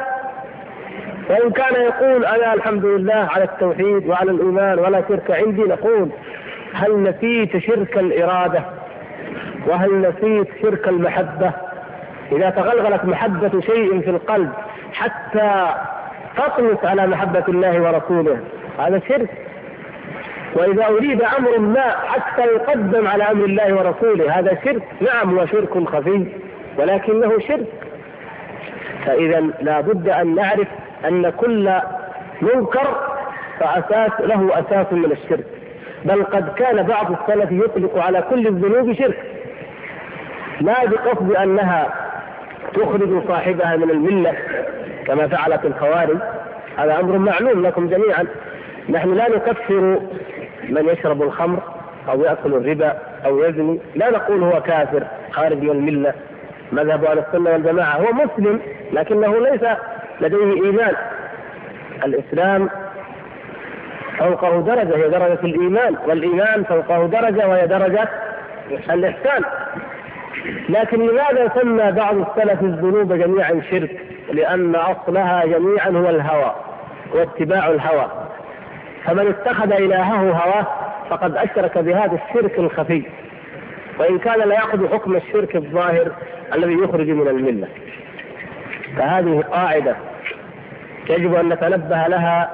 [1.30, 6.08] وإن كان يقول أنا الحمد لله على التوحيد وعلى الإيمان ولا شرك عندي نقول
[6.72, 8.62] هل نسيت شرك الإرادة؟
[9.66, 11.52] وهل نسيت شرك المحبة؟
[12.32, 14.52] إذا تغلغلت محبة شيء في القلب
[14.92, 15.68] حتى
[16.36, 18.38] تطمس على محبة الله ورسوله
[18.78, 19.28] هذا شرك.
[20.54, 24.82] وإذا أريد أمر ما حتى يقدم على أمر الله ورسوله هذا شرك.
[25.00, 26.26] نعم هو شرك خفي
[26.78, 27.66] ولكنه شرك.
[29.06, 30.68] فإذا لا بد أن نعرف
[31.08, 31.72] أن كل
[32.42, 32.88] منكر
[33.60, 35.46] فأساس له أساس من الشرك.
[36.04, 39.22] بل قد كان بعض السلف يطلق على كل الذنوب شرك.
[40.60, 41.88] لا بقصد أنها
[42.74, 44.34] تخرج صاحبها من الملة
[45.06, 46.18] كما فعلت الخوارج.
[46.76, 48.26] هذا أمر معلوم لكم جميعا.
[48.88, 50.00] نحن لا نكفر
[50.68, 51.58] من يشرب الخمر
[52.08, 55.02] أو يأكل الربا أو يزني لا نقول هو كافر
[55.32, 56.14] خارج من الملة.
[56.72, 58.60] مذهب أهل السنة والجماعة هو مسلم
[58.92, 59.60] لكنه ليس
[60.20, 60.94] لديه إيمان.
[62.04, 62.68] الإسلام
[64.18, 68.08] فوقه درجة هي درجة الإيمان والإيمان فوقه درجة وهي درجة
[68.90, 69.42] الإحسان.
[70.68, 74.00] لكن لماذا سمى بعض السلف الذنوب جميعا شرك؟
[74.32, 76.54] لأن أصلها جميعا هو الهوى
[77.14, 78.08] واتباع الهوى.
[79.04, 80.66] فمن اتخذ إلهه هواه
[81.10, 83.02] فقد أشرك بهذا الشرك الخفي.
[83.98, 86.12] وإن كان لا يأخذ حكم الشرك الظاهر
[86.54, 87.68] الذي يخرج من الملة.
[88.96, 89.96] فهذه قاعدة
[91.10, 92.50] يجب أن نتنبه لها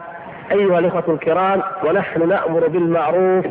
[0.53, 3.47] أيها الإخوة الكرام ونحن نأمر بالمعروف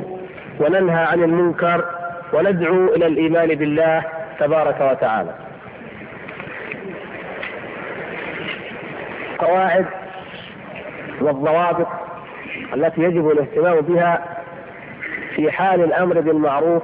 [0.59, 1.85] وننهى عن المنكر
[2.33, 4.03] وندعو إلى الإيمان بالله
[4.39, 5.33] تبارك وتعالى.
[9.33, 9.85] القواعد
[11.21, 11.87] والضوابط
[12.73, 14.21] التي يجب الاهتمام بها
[15.35, 16.83] في حال الأمر بالمعروف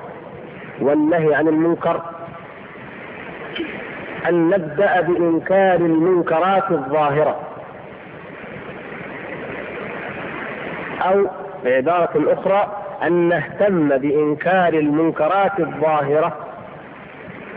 [0.82, 2.02] والنهي عن المنكر
[4.30, 7.40] أن نبدأ بإنكار المنكرات الظاهرة
[11.02, 11.28] أو
[11.66, 16.38] بعبارة أخرى أن نهتم بإنكار المنكرات الظاهرة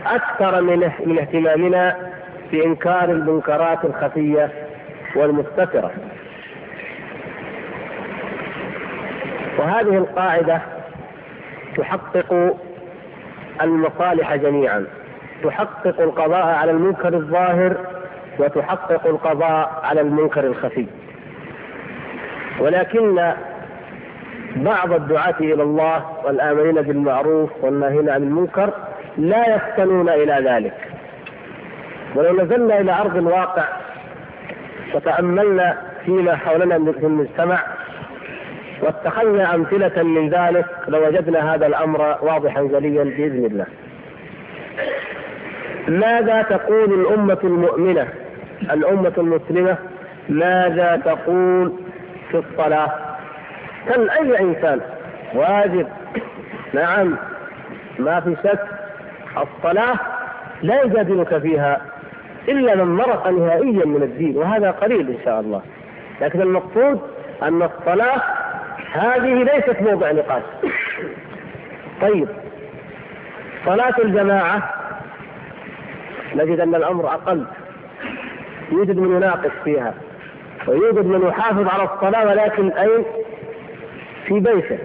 [0.05, 1.95] أكثر من من اهتمامنا
[2.51, 4.49] بإنكار المنكرات الخفية
[5.15, 5.91] والمستترة.
[9.59, 10.61] وهذه القاعدة
[11.77, 12.55] تحقق
[13.61, 14.85] المصالح جميعا.
[15.43, 17.77] تحقق القضاء على المنكر الظاهر
[18.39, 20.87] وتحقق القضاء على المنكر الخفي.
[22.59, 23.33] ولكن
[24.55, 28.69] بعض الدعاة إلى الله والآمرين بالمعروف والناهين عن المنكر
[29.17, 30.73] لا يفتنون إلى ذلك.
[32.15, 33.63] ولو نزلنا إلى أرض الواقع
[34.93, 37.59] وتأملنا فيما حولنا في المجتمع
[38.83, 43.65] واتخذنا أمثلة من ذلك لوجدنا هذا الأمر واضحا جليا بإذن الله.
[45.87, 48.07] ماذا تقول الأمة المؤمنة
[48.71, 49.77] الأمة المسلمة
[50.29, 51.73] ماذا تقول
[52.31, 52.91] في الصلاة؟
[53.89, 54.79] كان أي إنسان؟
[55.33, 55.87] واجب.
[56.73, 57.15] نعم.
[57.99, 58.59] ما في شك.
[59.37, 59.95] الصلاة
[60.61, 61.81] لا يجادلك فيها
[62.47, 65.61] إلا من مرق نهائيا من الدين وهذا قليل إن شاء الله.
[66.21, 66.99] لكن المقصود
[67.43, 68.21] أن الصلاة
[68.93, 70.43] هذه ليست موضع نقاش.
[72.01, 72.27] طيب.
[73.65, 74.73] صلاة الجماعة
[76.35, 77.45] نجد أن الأمر أقل.
[78.71, 79.93] يوجد من يناقش فيها
[80.67, 83.05] ويوجد من يحافظ على الصلاة ولكن أين؟
[84.25, 84.77] في بيته.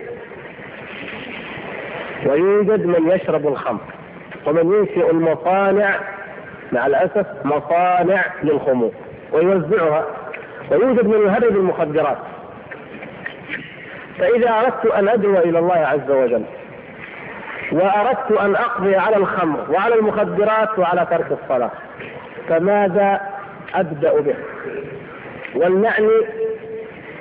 [2.27, 3.81] ويوجد من يشرب الخمر
[4.47, 6.01] ومن ينشئ المصانع
[6.73, 8.92] مع الأسف مصانع للخمور
[9.33, 10.05] ويوزعها.
[10.71, 12.18] ويوجد من يهرب المخدرات.
[14.18, 16.42] فإذا أردت أن أدعو إلى الله عز وجل
[17.72, 21.70] وأردت أن أقضي على الخمر وعلى المخدرات وعلى ترك الصلاة
[22.48, 23.20] فماذا
[23.74, 24.35] أبدأ به؟
[25.54, 26.09] ولنعني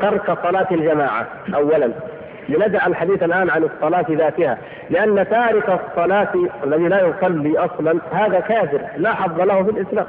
[0.02, 1.92] ترك صلاة الجماعة أولا
[2.50, 4.58] لندع الحديث الآن عن الصلاة ذاتها
[4.90, 6.34] لأن تارك الصلاة
[6.64, 10.06] الذي لا يصلي أصلا هذا كافر لا حظ له في الإسلام.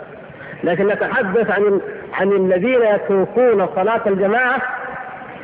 [0.65, 1.81] لكن نتحدث عن
[2.13, 4.63] عن الذين يتركون صلاة الجماعة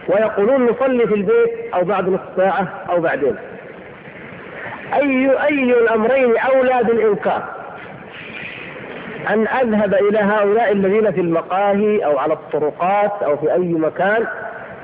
[0.09, 3.37] ويقولون نصلي في البيت أو بعد نصف ساعة أو بعدين.
[4.95, 7.43] أي أي الأمرين أولى بالإنكار.
[9.31, 14.27] أن أذهب إلى هؤلاء الذين في المقاهي أو على الطرقات أو في أي مكان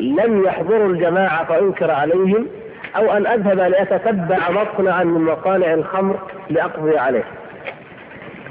[0.01, 2.47] لم يحضروا الجماعة فأنكر عليهم
[2.97, 6.17] أو أن أذهب لأتتبع مصنعا من مصانع الخمر
[6.51, 7.25] لأقضي عليه.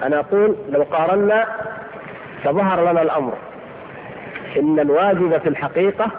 [0.04, 1.46] أنا أقول لو قارنا
[2.44, 3.34] فظهر لنا الأمر.
[4.58, 6.12] إن الواجب في الحقيقة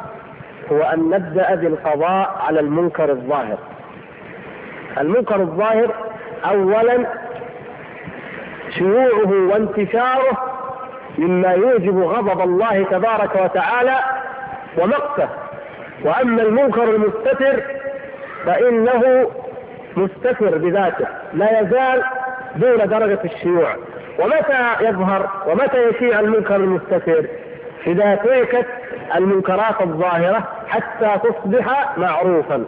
[0.72, 3.58] هو أن نبدأ بالقضاء على المنكر الظاهر.
[5.00, 5.94] المنكر الظاهر
[6.44, 7.06] أولا
[8.70, 10.38] شيوعه وانتشاره
[11.18, 13.96] مما يوجب غضب الله تبارك وتعالى
[14.78, 15.28] ومقته.
[16.04, 17.62] وأما المنكر المستتر
[18.46, 19.30] فإنه
[19.96, 22.02] مستتر بذاته لا يزال
[22.56, 23.76] دون درجة الشيوع.
[24.18, 27.24] ومتى يظهر ومتى يشيع المنكر المستتر؟
[27.86, 28.66] إذا تركت
[29.16, 32.64] المنكرات الظاهرة حتى تصبح معروفا.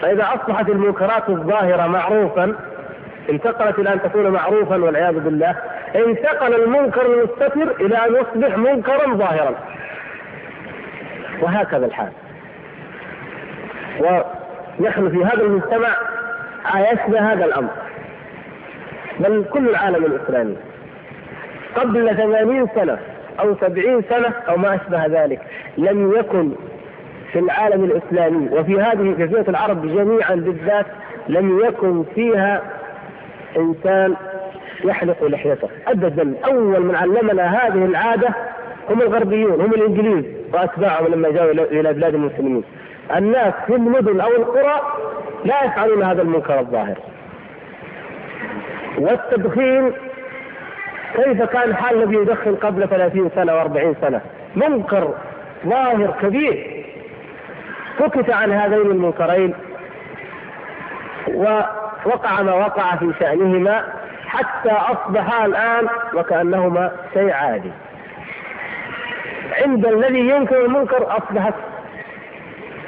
[0.00, 2.54] فإذا أصبحت المنكرات الظاهرة معروفا
[3.30, 5.56] انتقلت إلى أن تكون معروفا والعياذ بالله
[5.94, 9.54] انتقل المنكر المستتر إلى أن يصبح منكرا ظاهرا.
[11.42, 12.12] وهكذا الحال.
[14.00, 15.88] ونحن في هذا المجتمع
[16.64, 17.70] عايشنا هذا الأمر.
[19.20, 20.56] بل كل العالم الإسلامي.
[21.76, 22.98] قبل ثمانين سنة
[23.40, 25.40] أو سبعين سنة أو ما أشبه ذلك.
[25.78, 26.50] لم يكن
[27.32, 30.86] في العالم الإسلامي وفي هذه جزيرة العرب جميعا بالذات
[31.28, 32.62] لم يكن فيها
[33.56, 34.14] إنسان
[34.84, 36.34] يحلق لحيته ابدا.
[36.46, 38.28] أول من علمنا هذه العادة
[38.90, 42.64] هم الغربيون هم الإنجليز وأتباعهم لما جاءوا إلى بلاد المسلمين.
[43.16, 44.80] الناس في المدن أو القرى
[45.44, 46.98] لا يفعلون هذا المنكر الظاهر.
[48.98, 49.92] والتدخين
[51.14, 54.20] كيف كان حال الذي يدخن قبل 30 سنة و40 سنة؟
[54.56, 55.14] منكر
[55.66, 56.84] ظاهر كبير.
[57.98, 59.54] سكت عن هذين المنكرين
[61.34, 63.84] ووقع ما وقع في شأنهما
[64.26, 67.70] حتى أصبحا الآن وكأنهما شيء عادي.
[69.62, 71.54] عند الذي ينكر المنكر أصبحت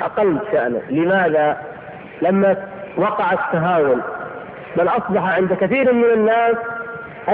[0.03, 0.83] أقل شأنه.
[0.91, 1.57] لماذا؟
[2.23, 2.57] لما
[2.97, 4.03] وقع التهاون.
[4.77, 6.57] بل أصبح عند كثير من الناس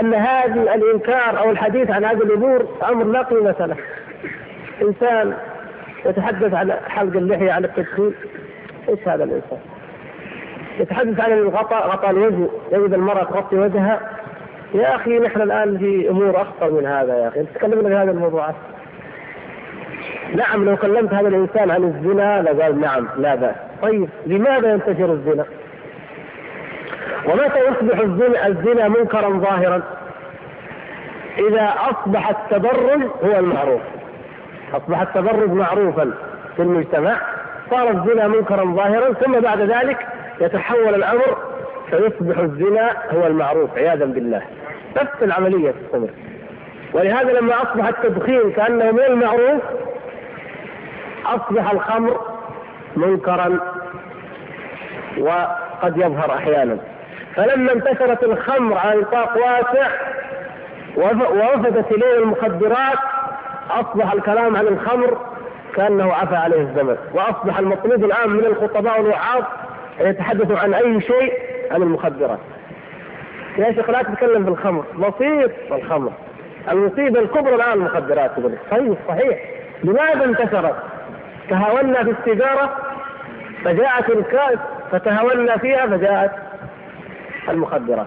[0.00, 3.76] أن هذه الإنكار أو الحديث عن هذه الأمور أمر لا قيمة له.
[4.82, 5.34] إنسان
[6.06, 8.14] يتحدث عن حلق اللحية عن التدخين
[8.88, 9.58] إيش هذا الإنسان؟
[10.80, 14.00] يتحدث عن الغطاء غطاء الوجه يجد المرأة تغطي وجهها.
[14.74, 17.42] يا أخي نحن الآن في أمور أخطر من هذا يا أخي.
[17.54, 18.54] تكلمنا في هذه الموضوعات
[20.34, 23.54] نعم لو كلمت هذا الإنسان عن الزنا لقال نعم لا بأس.
[23.82, 25.44] طيب لماذا ينتشر الزنا؟
[27.26, 29.82] ومتى يصبح الزنا الزنا منكرا ظاهرا؟
[31.38, 33.80] إذا أصبح التبرج هو المعروف.
[34.74, 36.10] أصبح التبرج معروفا
[36.56, 37.16] في المجتمع
[37.70, 40.06] صار الزنا منكرا ظاهرا ثم بعد ذلك
[40.40, 41.36] يتحول الأمر
[41.90, 44.42] فيصبح الزنا هو المعروف عياذا بالله.
[44.96, 46.10] نفس العملية تستمر
[46.92, 49.62] ولهذا لما أصبح التدخين كأنه من المعروف
[51.26, 52.20] أصبح الخمر
[52.96, 53.58] منكرا
[55.18, 56.78] وقد يظهر أحيانا.
[57.36, 59.88] فلما انتشرت الخمر على نطاق واسع
[60.96, 62.98] ووفدت إليه المخدرات
[63.70, 65.18] أصبح الكلام عن الخمر
[65.76, 66.96] كأنه عفى عليه الزمن.
[67.14, 69.42] وأصبح المطلوب الان من الخطباء والوعاظ
[70.00, 71.32] أن يتحدثوا عن أي شيء
[71.70, 72.38] عن المخدرات.
[73.58, 76.12] يا شيخ لا تتكلم بالخمر بسيط الخمر.
[76.70, 78.30] المصيبة الكبرى الآن المخدرات.
[78.38, 79.38] يقول طيب صحيح.
[79.84, 80.76] لماذا انتشرت؟
[81.50, 82.76] تهاونا في السيجارة
[83.64, 84.58] فجاءت الكاس
[84.92, 86.30] فتهاونا فيها فجاءت
[87.48, 88.06] المخدرات.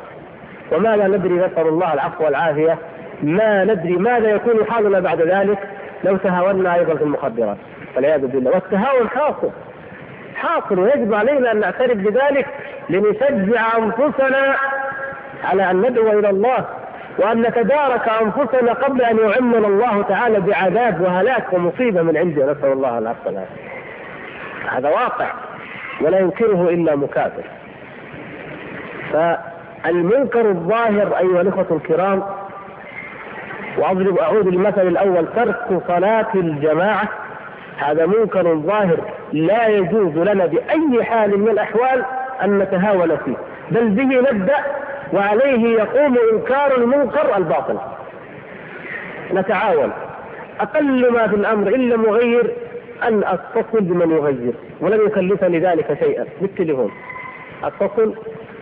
[0.72, 2.78] وما لا ندري نسأل الله العفو والعافية
[3.24, 5.60] ما ندري ماذا يكون حالنا بعد ذلك
[6.04, 7.58] لو تهاونا أيضا في المخدرات.
[7.96, 8.52] والعياذ بالله.
[8.52, 9.50] والتهاون حاصل
[10.36, 12.48] حاصل ويجب علينا أن نعترف بذلك
[12.90, 14.56] لنشجع أنفسنا
[15.44, 16.66] على أن ندعو إلى الله
[17.18, 22.52] وأن نتدارك أنفسنا قبل أن يعمنا الله تعالى بعذاب وهلاك ومصيبة من عنده.
[22.52, 23.30] نسأل الله العفو
[24.72, 25.28] هذا واقع
[26.02, 27.44] ولا ينكره إلا مكافر.
[29.16, 32.24] فالمنكر الظاهر أيها الإخوة الكرام
[33.78, 37.10] وأضرب أعود المثل الأول ترك صلاة الجماعة
[37.78, 38.98] هذا منكر ظاهر
[39.34, 42.06] لا يجوز لنا بأي حال من الأحوال
[42.44, 43.36] أن نتهاون فيه
[43.72, 44.58] بل به نبدأ
[45.14, 47.78] وعليه يقوم إنكار المنكر الباطل.
[49.34, 49.92] نتعاون.
[50.60, 52.52] أقل ما في الأمر إن لم أغير
[53.08, 56.92] أن أتصل بمن يغير ولم يكلفني ذلك شيئا بالتليفون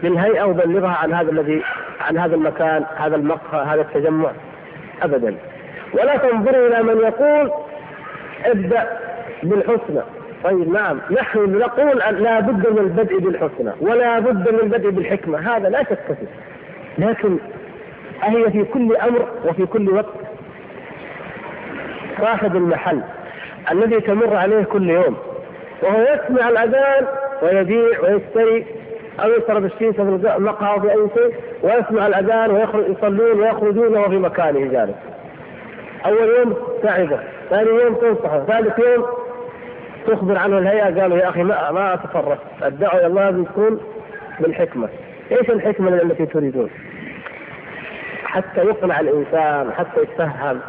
[0.03, 1.61] بالهيئة وبلغها عن هذا الذي
[2.01, 4.31] عن هذا المكان هذا المقهى هذا التجمع.
[5.01, 5.35] أبدا.
[5.93, 7.51] ولا تنظروا إلى من يقول
[8.45, 8.87] ابدأ
[9.43, 10.01] بالحسنى.
[10.43, 10.99] طيب نعم.
[11.11, 15.55] نحن نقول لا بد من البدء بالحسنى ولا بد من البدء بالحكمة.
[15.55, 16.27] هذا لا شك فيه
[17.05, 17.37] لكن
[18.23, 20.13] أهي في كل أمر وفي كل وقت.
[22.21, 23.01] صاحب المحل
[23.71, 25.17] الذي تمر عليه كل يوم
[25.81, 27.05] وهو يسمع الأذان
[27.41, 28.65] ويبيع ويشتري
[29.19, 34.09] أو يشرب الشيشة في المقهى أو في أي شيء ويسمع الأذان ويخرج يصلون ويخرجون وهو
[34.09, 34.95] في مكانه جالس
[36.05, 39.05] أول يوم تعبه ثاني يوم تنصحه ثالث يوم
[40.07, 42.39] تخبر عنه الهيئة قالوا يا أخي ما ما أتصرف.
[42.63, 43.79] الدعوة إلى الله لازم تكون
[44.39, 44.89] بالحكمة.
[45.31, 46.69] إيش الحكمة التي تريدون؟
[48.25, 50.59] حتى يقنع الإنسان حتى يتفهم.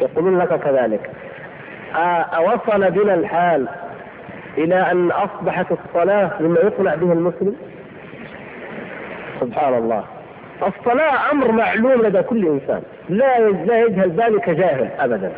[0.00, 1.10] يقولون لك كذلك.
[2.34, 3.68] أوصل بنا الحال.
[4.58, 7.56] إلى أن أصبحت الصلاة مما يقنع به المسلم؟
[9.40, 10.04] سبحان الله.
[10.62, 12.82] الصلاة أمر معلوم لدى كل إنسان.
[13.08, 15.32] لا لا يجهل ذلك جاهل أبدا.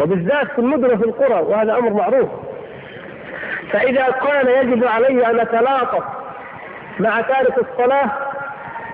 [0.00, 2.28] وبالذات في المدن وفي القرى وهذا أمر معروف.
[3.72, 6.04] فإذا كان يجب علي أن أتلاطف
[7.00, 8.10] مع تارك الصلاة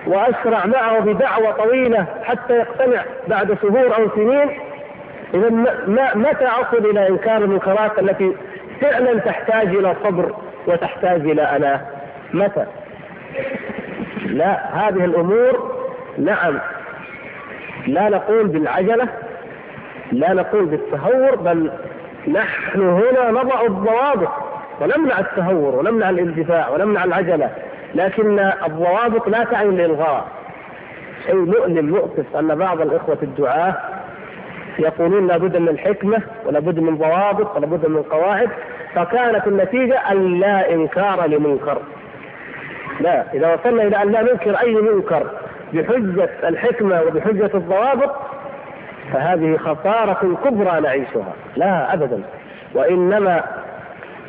[0.07, 4.59] واشرع معه بدعوة طويلة حتى يقتنع بعد شهور أو سنين
[5.33, 5.49] اذا
[6.15, 8.31] متى أصل إلى إنكار المنكرات التي
[8.83, 10.35] فعلا تحتاج إلى صبر
[10.67, 11.81] وتحتاج إلى اناه
[12.33, 12.65] متى؟
[14.25, 15.71] لا هذه الأمور
[16.17, 16.59] نعم
[17.87, 19.07] لا نقول بالعجلة
[20.11, 21.71] لا نقول بالتهور بل
[22.27, 24.29] نحن هنا نضع الضوابط
[24.81, 27.49] ونمنع التهور ونمنع الاندفاع ونمنع العجلة
[27.95, 30.27] لكن الضوابط لا تعني الالغاء
[31.25, 33.75] شيء مؤلم مؤسف أن بعض الإخوة الدعاة
[34.79, 38.49] يقولون لابد من الحكمه ولابد من ضوابط ولابد من قواعد
[38.95, 41.77] فكانت النتيجة أن لا إنكار لمنكر.
[42.99, 45.23] لا إذا وصلنا إلى أن لا ننكر أي منكر
[45.73, 48.15] بحجة الحكمة وبحجة الضوابط
[49.13, 51.33] فهذه خسارة كبرى نعيشها.
[51.55, 52.23] لا أبدا.
[52.75, 53.43] وإنما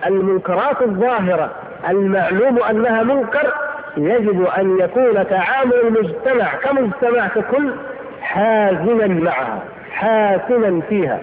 [0.07, 1.51] المنكرات الظاهرة
[1.89, 3.53] المعلوم أنها منكر
[3.97, 7.75] يجب أن يكون تعامل المجتمع كمجتمع ككل
[8.23, 9.63] حازما معها.
[9.95, 11.21] حاسما فيها.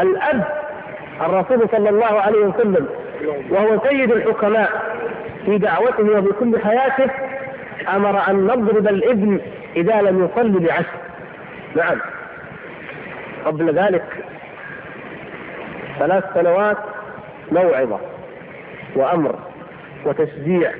[0.00, 0.44] الأب
[1.20, 2.88] الرسول صلى الله عليه وسلم
[3.50, 4.70] وهو سيد الحكماء
[5.46, 7.10] في دعوته وبكل حياته
[7.88, 9.40] أمر أن نضرب الإبن
[9.76, 10.86] إذا لم يصلي بعشر.
[11.76, 11.98] نعم.
[13.44, 14.04] قبل ذلك
[15.98, 16.76] ثلاث سنوات
[17.52, 17.98] موعظة
[18.96, 19.38] وأمر
[20.04, 20.72] وتشجيع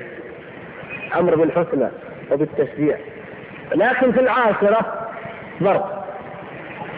[1.15, 1.87] أمر بالحسنى
[2.31, 2.97] وبالتشجيع.
[3.75, 5.07] لكن في العاشرة
[5.63, 5.85] ضرب.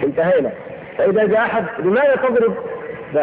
[0.03, 0.51] انتهينا.
[0.97, 2.53] فإذا جاء أحد لماذا تضرب؟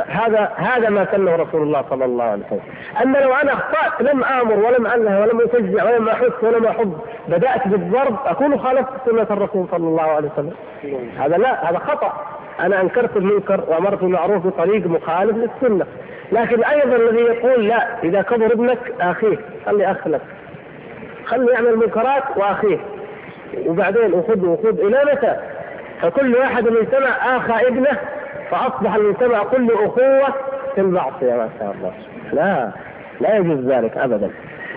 [0.08, 2.60] هذا هذا ما سنه رسول الله صلى الله عليه وسلم.
[3.02, 6.98] أما لو أنا أخطأت لم آمر ولم انه ولم أشجع ولم أحث ولم احب
[7.28, 10.52] بدأت بالضرب أكون خالفت سنة الرسول صلى الله عليه وسلم.
[11.18, 12.26] هذا لا هذا خطأ.
[12.60, 15.86] أنا أنكرت المنكر وأمرت بالمعروف بطريق مخالف للسنة.
[16.32, 20.20] لكن أيضا الذي يقول لا إذا كبر ابنك أخيه خلي أخ لك.
[21.26, 22.78] خلي يعمل منكرات وأخيه.
[23.66, 25.36] وبعدين وخذ وخذ إلى متى؟
[26.02, 27.98] فكل واحد من سمع اخى ابنه
[28.50, 30.34] فأصبح المجتمع كله أخوة
[30.74, 31.92] في المعصية ما شاء الله.
[32.32, 32.70] لا
[33.20, 34.30] لا يجوز ذلك ابدا.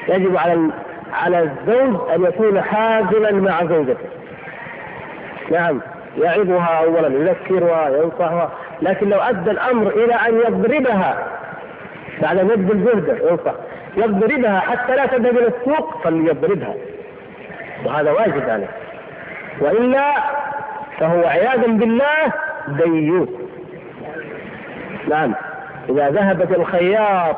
[0.08, 0.70] يجب على
[1.14, 4.10] على الزوج أن يكون حازما مع زوجته.
[5.52, 5.82] نعم
[6.18, 8.50] يعظها اولا يذكرها ينصحها.
[8.82, 11.28] لكن لو أدى الأمر إلى أن يضربها
[12.22, 13.54] بعد أن يبذل جهده ينصح.
[13.98, 16.74] يضربها حتى لا تذهب إلى السوق فليضربها.
[17.86, 18.70] وهذا واجب عليه.
[19.62, 20.14] وإلا
[21.00, 22.34] فهو عياذا بالله
[22.68, 23.30] ديوث
[25.10, 25.34] نعم.
[25.90, 27.36] إذا ذهبت الخياط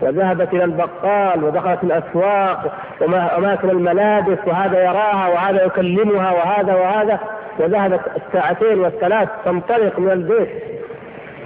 [0.00, 7.18] وذهبت إلى البقال ودخلت الأسواق وأماكن الملابس وهذا يراها وهذا يكلمها وهذا وهذا
[7.58, 10.48] وذهبت الساعتين والثلاث تنطلق من البيت.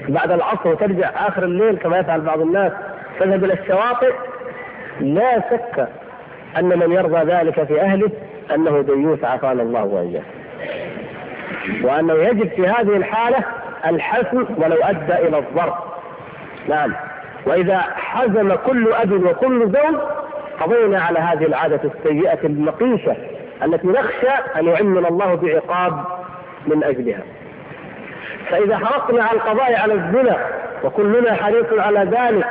[0.09, 2.73] بعد العصر وترجع آخر الليل كما يفعل بعض الناس
[3.21, 4.13] تذهب إلى الشواطئ.
[5.01, 5.89] لا شك
[6.59, 8.11] أن من يرضى ذلك في أهله
[8.55, 10.23] أنه ديوث عافانا الله وإياه.
[11.83, 13.39] وأنه يجب في هذه الحالة
[13.87, 15.75] الحسم ولو أدى إلى الضرب.
[16.69, 16.95] نعم.
[17.47, 20.01] وإذا حزم كل أب وكل زوج
[20.61, 23.17] قضينا على هذه العادة السيئة المقيسة
[23.65, 26.05] التي نخشى أن يعمنا الله بعقاب
[26.67, 27.23] من أجلها.
[28.51, 30.37] فإذا حرصنا على القضاء على الزنا
[30.85, 32.47] وكلنا حريص على ذلك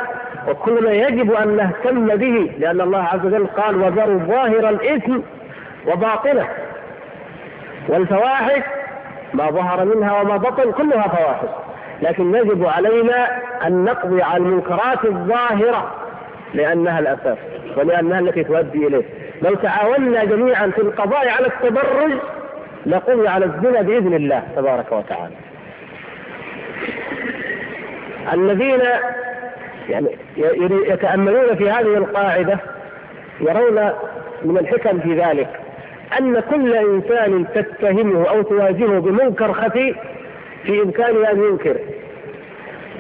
[0.47, 5.19] وكلنا يجب أن نهتم به لأن الله عز وجل قال وذروا ظاهر الإثم
[5.87, 6.47] وباطنه.
[7.89, 8.63] والفواحش
[9.33, 11.49] ما ظهر منها وما بطن كلها فواحش.
[12.01, 15.91] لكن يجب علينا أن نقضي على المنكرات الظاهرة
[16.53, 17.37] لأنها الأساس
[17.77, 19.03] ولأنها التي تؤدي إليه.
[19.41, 22.11] لو تعاوننا جميعا في القضاء على التبرج
[22.85, 25.35] لقضي على الزنا بإذن الله تبارك وتعالى.
[28.33, 28.81] الذين
[29.89, 30.17] يعني
[30.67, 32.59] يتأملون في هذه القاعدة
[33.41, 33.91] يرون
[34.43, 35.49] من الحكم في ذلك.
[36.19, 39.95] أن كل إنسان تتهمه أو تواجهه بمنكر خفي
[40.63, 41.77] في إمكانه أن ينكر.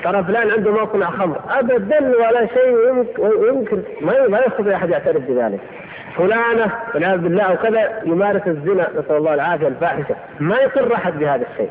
[0.03, 1.39] ترى فلان عنده مصنع خمر.
[1.49, 3.05] أبدا ولا شيء
[3.49, 5.59] ينكر ما ما يستطيع أحد يعترف بذلك.
[6.17, 10.15] فلانة والعياذ بالله أو كذا يمارس الزنا نسأل الله العافية الفاحشة.
[10.39, 11.69] ما يقر أحد بهذا الشيء.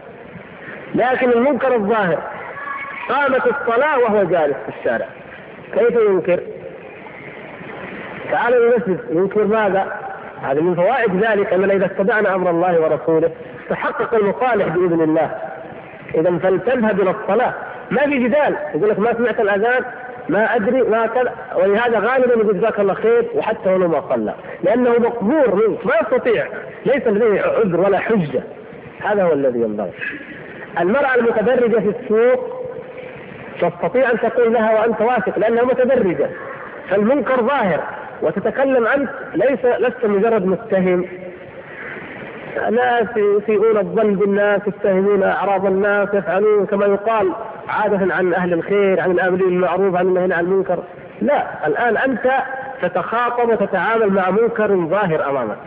[0.95, 2.19] لكن المنكر الظاهر.
[3.09, 5.07] قامت الصلاة وهو جالس في الشارع.
[5.75, 6.41] كيف ينكر؟
[8.31, 9.01] تعال المسجد.
[9.11, 10.06] ينكر ماذا؟
[10.43, 13.31] هذا من فوائد ذلك أننا إذا اتبعنا أمر الله ورسوله
[13.69, 15.31] تحقق المصالح بإذن الله.
[16.15, 17.55] إذا فلتذهب إلى الصلاة.
[17.91, 18.57] ما في جدال.
[18.75, 19.85] يقول لك ما سمعت الأذان
[20.29, 21.33] ما أدري ما كذا.
[21.57, 24.35] ولهذا غالبا يقول جزاك الله خير وحتى ولو ما صلى.
[24.63, 26.47] لأنه مقبور منك ما يستطيع.
[26.87, 28.43] ليس لديه عذر ولا حجة.
[29.01, 29.93] هذا هو الذي ينبغي.
[30.81, 32.67] المرأة المتبرجة في السوق
[33.61, 36.29] تستطيع أن تقول لها وأنت واثق لأنها متبرجه
[36.91, 37.81] فالمنكر ظاهر.
[38.23, 41.05] وتتكلم أنت ليس لست مجرد متهم.
[42.71, 47.33] ناس يسيئون الظن بالناس يتهمون أعراض الناس يفعلون كما يقال
[47.69, 50.79] عادة عن أهل الخير عن الآمرين بالمعروف عن النهي عن المنكر.
[51.23, 52.33] لا الآن أنت
[52.83, 55.59] تتخاطب وتتعامل مع منكر ظاهر أمامك.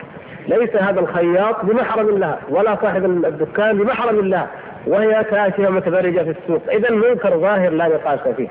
[0.48, 4.48] ليس هذا الخياط بمحرم الله ولا صاحب الدكان بمحرم الله
[4.88, 6.62] وهي كاشفه متبرجه في السوق.
[6.72, 8.48] اذا منكر ظاهر لا نقاش فيه.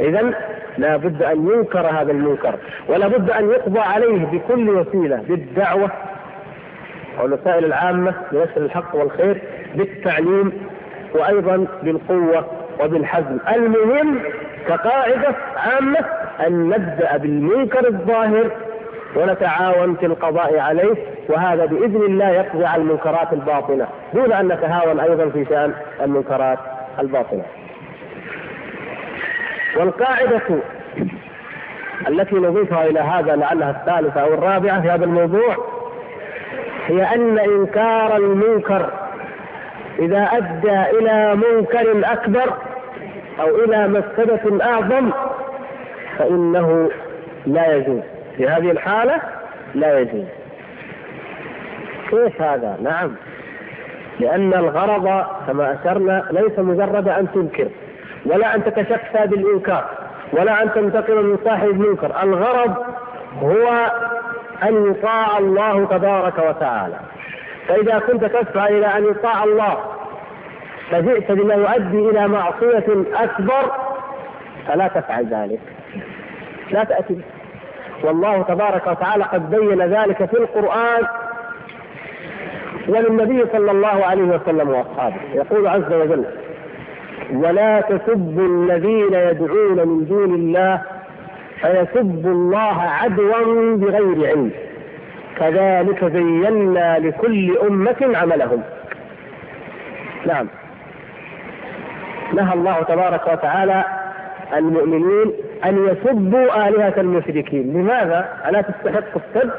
[0.00, 0.34] اذا
[0.80, 2.54] لا بد أن ينكر هذا المنكر
[2.88, 5.90] ولا بد أن يقضى عليه بكل وسيلة بالدعوة
[7.22, 9.42] والوسائل العامة لنشر الحق والخير
[9.74, 10.52] بالتعليم
[11.14, 12.46] وأيضا بالقوة
[12.80, 14.18] وبالحزم المهم
[14.68, 15.98] كقاعدة عامة
[16.46, 18.50] أن نبدأ بالمنكر الظاهر
[19.16, 20.94] ونتعاون في القضاء عليه
[21.28, 26.58] وهذا بإذن الله يقضي على المنكرات الباطنة دون أن نتهاون أيضا في شأن المنكرات
[27.00, 27.42] الباطنة.
[29.76, 30.40] والقاعدة
[32.08, 35.56] التي نضيفها إلى هذا لعلها الثالثة أو الرابعة في هذا الموضوع
[36.86, 38.90] هي أن إنكار المنكر
[39.98, 42.54] إذا أدى إلى منكر أكبر
[43.40, 45.10] أو إلى مفسدة أعظم
[46.18, 46.90] فإنه
[47.46, 48.02] لا يجوز.
[48.36, 49.20] في هذه الحالة
[49.74, 50.24] لا يجوز.
[52.10, 53.12] كيف هذا؟ نعم.
[54.20, 57.68] لأن الغرض كما أشرنا ليس مجرد أن تنكر.
[58.26, 59.84] ولا أن تتشفى بالإنكار
[60.32, 62.22] ولا أن تنتقم من صاحب المنكر.
[62.22, 62.74] الغرض
[63.42, 63.90] هو
[64.62, 66.96] أن يطاع الله تبارك وتعالى.
[67.68, 69.78] فإذا كنت تسعى إلى أن يطاع الله
[70.90, 73.72] فجئت بما يؤدي إلى معصية أكبر
[74.68, 75.60] فلا تفعل ذلك.
[76.70, 77.20] لا تأتي
[78.04, 81.04] والله تبارك وتعالى قد بين ذلك في القرآن
[82.88, 85.20] وللنبي صلى الله عليه وسلم وأصحابه.
[85.34, 86.24] يقول عز وجل
[87.32, 90.82] ولا تسبوا الذين يدعون من دون الله
[91.60, 94.50] فيسبوا الله عدوا بغير علم.
[95.38, 98.62] كذلك زينا لكل أمة عملهم.
[100.26, 100.46] نعم.
[102.34, 103.84] نهى الله تبارك وتعالى
[104.56, 105.32] المؤمنين
[105.64, 107.72] أن يسبوا آلهة المشركين.
[107.72, 109.50] لماذا؟ ألا تستحق السب؟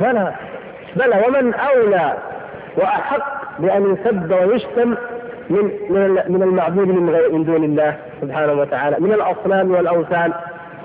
[0.00, 0.32] بلى.
[0.96, 1.24] بلى.
[1.28, 2.12] ومن أولى
[2.76, 4.94] وأحق بأن يسب ويشتم
[5.50, 5.64] من
[6.28, 10.32] من المعبود من من دون الله سبحانه وتعالى من الأصنام والأوثان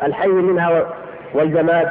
[0.04, 0.86] الحي منها
[1.34, 1.90] والجماد.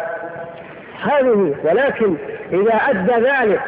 [1.03, 2.15] هذه ولكن
[2.53, 3.61] إذا أدى ذلك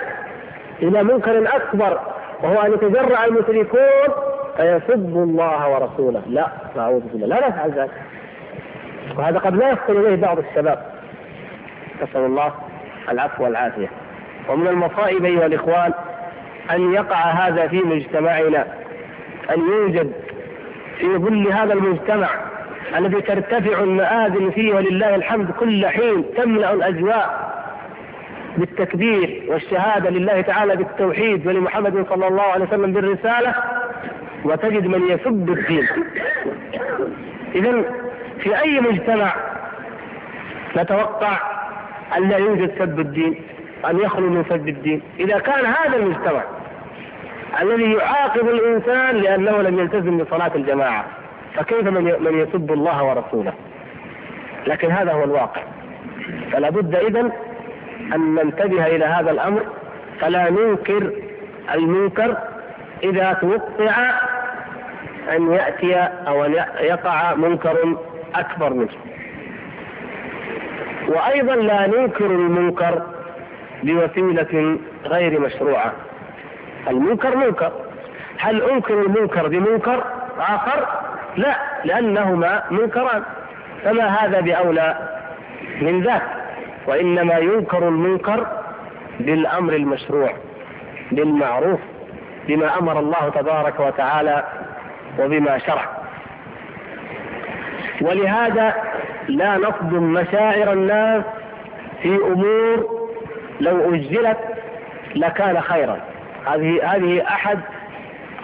[0.82, 2.00] إلى منكر أكبر
[2.42, 4.08] وهو أن يتجرع المشركون
[4.56, 6.22] فيسب الله ورسوله.
[6.26, 6.46] لا
[6.76, 7.26] نعوذ بالله.
[7.26, 7.90] لا نفعل ذلك.
[9.18, 10.78] وهذا قد لا يفصل إليه بعض الشباب.
[12.02, 12.52] نسأل الله
[13.10, 13.88] العفو والعافية.
[14.48, 15.92] ومن المصائب أيها الإخوان
[16.70, 18.66] أن يقع هذا في مجتمعنا
[19.54, 20.12] أن يوجد
[20.98, 22.28] في ظل هذا المجتمع
[22.96, 27.46] الذي ترتفع المآذن فيه ولله الحمد كل حين تملأ الأجواء
[28.56, 33.54] بالتكبير والشهادة لله تعالى بالتوحيد ولمحمد صلى الله عليه وسلم بالرسالة
[34.44, 35.86] وتجد من يسب الدين.
[37.54, 37.82] إذا
[38.38, 39.34] في أي مجتمع
[40.76, 41.38] نتوقع
[42.16, 43.42] أن لا يوجد سب الدين
[43.90, 46.42] أن يخلو من سب الدين؟ إذا كان هذا المجتمع
[47.62, 51.04] الذي يعاقب الإنسان لأنه لم يلتزم بصلاة الجماعة.
[51.54, 53.52] فكيف من من يسب الله ورسوله؟
[54.66, 55.62] لكن هذا هو الواقع.
[56.52, 57.32] فلا بد إذن
[58.14, 59.62] أن ننتبه إلى هذا الأمر.
[60.20, 61.10] فلا ننكر
[61.74, 62.36] المنكر
[63.02, 63.94] إذا توقع
[65.36, 65.94] أن يأتي
[66.28, 67.96] أو أن يقع منكر
[68.34, 68.88] أكبر منه.
[71.08, 73.02] وأيضا لا ننكر المنكر
[73.82, 75.92] بوسيلة غير مشروعة.
[76.88, 77.72] المنكر منكر.
[78.38, 80.04] هل أنكر المنكر بمنكر
[80.38, 80.86] آخر؟
[81.36, 83.22] لا لأنهما منكران.
[83.84, 85.08] فما هذا بأولى
[85.80, 86.22] من ذاك؟
[86.86, 88.46] وإنما ينكر المنكر
[89.20, 90.30] بالأمر المشروع
[91.12, 91.80] بالمعروف
[92.48, 94.44] بما أمر الله تبارك وتعالى
[95.18, 95.84] وبما شرع.
[98.00, 98.74] ولهذا
[99.28, 101.24] لا نصدم مشاعر الناس
[102.02, 103.06] في أمور
[103.60, 104.38] لو اجلت
[105.14, 106.00] لكان خيرا.
[106.46, 107.58] هذه هذه أحد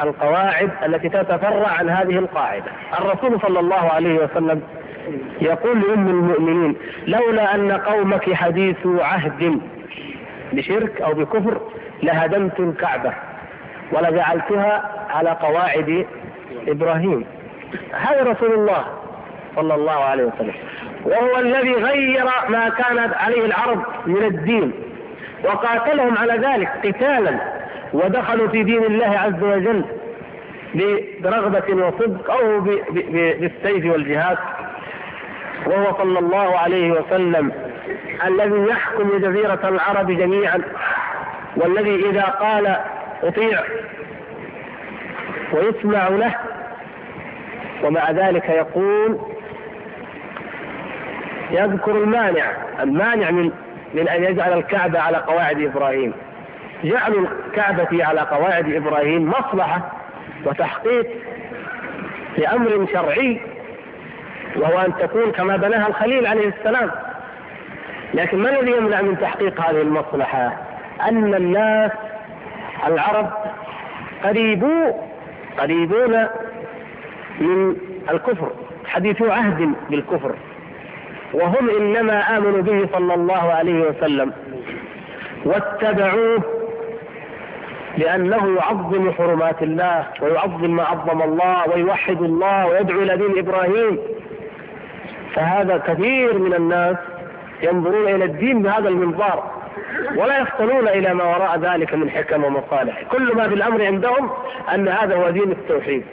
[0.02, 2.70] القواعد التي تتفرع عن هذه القاعدة.
[3.00, 4.62] الرسول صلى الله عليه وسلم
[5.40, 6.76] يقول لأم المؤمنين
[7.06, 9.60] لولا أن قومك حديث عهد
[10.52, 11.60] بشرك أو بكفر
[12.02, 13.12] لهدمت الكعبه
[13.92, 16.06] ولجعلتها على قواعد
[16.68, 17.24] إبراهيم.
[17.92, 18.84] هذا رسول الله
[19.56, 20.54] صلى الله عليه وسلم.
[21.04, 24.72] وهو الذي غير ما كانت عليه العرب من الدين
[25.44, 27.61] وقاتلهم على ذلك قتالا
[27.92, 29.84] ودخلوا في دين الله عز وجل
[31.20, 34.38] برغبة وصدق أو بالسيف والجهاد.
[35.66, 37.52] وهو صلى الله عليه وسلم
[38.26, 40.62] الذي يحكم جزيرة العرب جميعا
[41.56, 42.76] والذي إذا قال
[43.22, 43.60] أطيع
[45.52, 46.34] ويسمع له
[47.84, 49.18] ومع ذلك يقول
[51.50, 52.44] يذكر المانع
[52.80, 53.50] المانع من
[53.94, 56.12] من أن يجعل الكعبة على قواعد إبراهيم.
[56.84, 59.92] جعل الكعبة على قواعد إبراهيم مصلحة
[60.46, 61.06] وتحقيق
[62.38, 63.40] لامر شرعي
[64.56, 66.90] وهو أن تكون كما بناها الخليل عليه السلام
[68.14, 70.52] لكن ما الذي يمنع من تحقيق هذه المصلحة؟
[71.08, 71.90] أن الناس
[72.86, 73.30] العرب
[74.24, 74.92] قريبو
[75.58, 76.26] قريبون
[77.40, 77.76] من
[78.10, 78.50] الكفر
[78.86, 80.34] حديثو عهد بالكفر
[81.32, 84.32] وهم إنما آمنوا به صلى الله عليه وسلم
[85.44, 86.61] واتبعوه
[87.98, 93.98] لأنه يعظم حرمات الله ويعظم ما عظم الله ويوحد الله ويدعو إلى دين إبراهيم.
[95.34, 96.96] فهذا كثير من الناس
[97.62, 99.50] ينظرون إلى الدين بهذا المنظار
[100.16, 103.02] ولا يفصلون إلى ما وراء ذلك من حكم ومصالح.
[103.02, 104.30] كل ما في الأمر عندهم
[104.74, 106.04] أن هذا هو دين التوحيد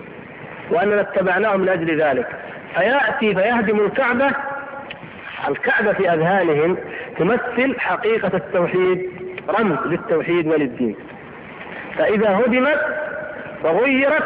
[0.71, 2.27] وأننا اتبعناه من أجل ذلك.
[2.75, 4.31] فيأتي فيهدم الكعبة
[5.49, 6.77] الكعبة في أذهانهم
[7.17, 9.09] تمثل حقيقة التوحيد
[9.59, 10.95] رمز للتوحيد وللدين.
[11.99, 12.79] فإذا هدمت
[13.63, 14.23] وغيرت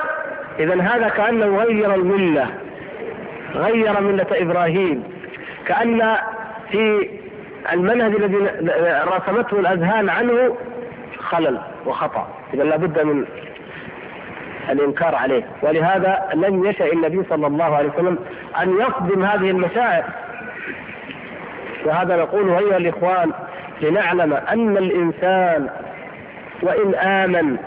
[0.60, 2.48] إذا هذا كأنه غير الملة
[3.56, 5.04] غير ملة إبراهيم.
[5.66, 6.16] كأن
[6.72, 7.10] في
[7.74, 8.38] المنهج الذي
[9.08, 10.58] رسمته الأذهان عنه
[11.18, 12.28] خلل وخطأ.
[12.54, 13.26] إذا لابد من
[14.70, 15.44] الإنكار عليه.
[15.62, 18.18] ولهذا لم يشأ النبي صلى الله عليه وسلم
[18.62, 20.04] أن يصدم هذه المشاعر.
[21.86, 23.32] وهذا نقول أيها الإخوان
[23.82, 25.70] لنعلم أن الإنسان
[26.64, 27.58] وإن آمن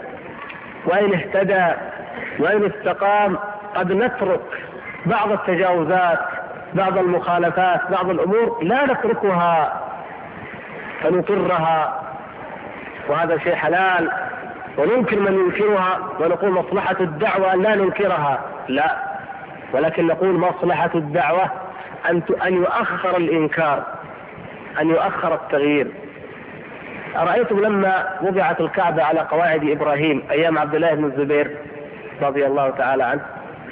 [0.85, 1.65] وإن اهتدى
[2.39, 3.37] وإن استقام
[3.75, 4.41] قد نترك
[5.05, 6.19] بعض التجاوزات
[6.73, 9.81] بعض المخالفات بعض الأمور لا نتركها
[11.01, 12.01] فنقرها.
[13.09, 14.11] وهذا شيء حلال
[14.77, 18.39] وننكر من ينكرها ونقول مصلحة الدعوة لا ننكرها.
[18.67, 18.95] لا
[19.73, 21.51] ولكن نقول مصلحة الدعوة
[22.09, 23.83] أن أن يؤخر الإنكار
[24.79, 25.87] أن يؤخر التغيير.
[27.15, 31.51] أرأيتم لما وضعت الكعبة على قواعد إبراهيم أيام عبد الله بن الزبير
[32.21, 33.21] رضي الله تعالى عنه.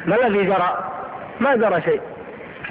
[0.05, 0.91] ما الذي جرى؟
[1.39, 2.01] ما جرى شيء.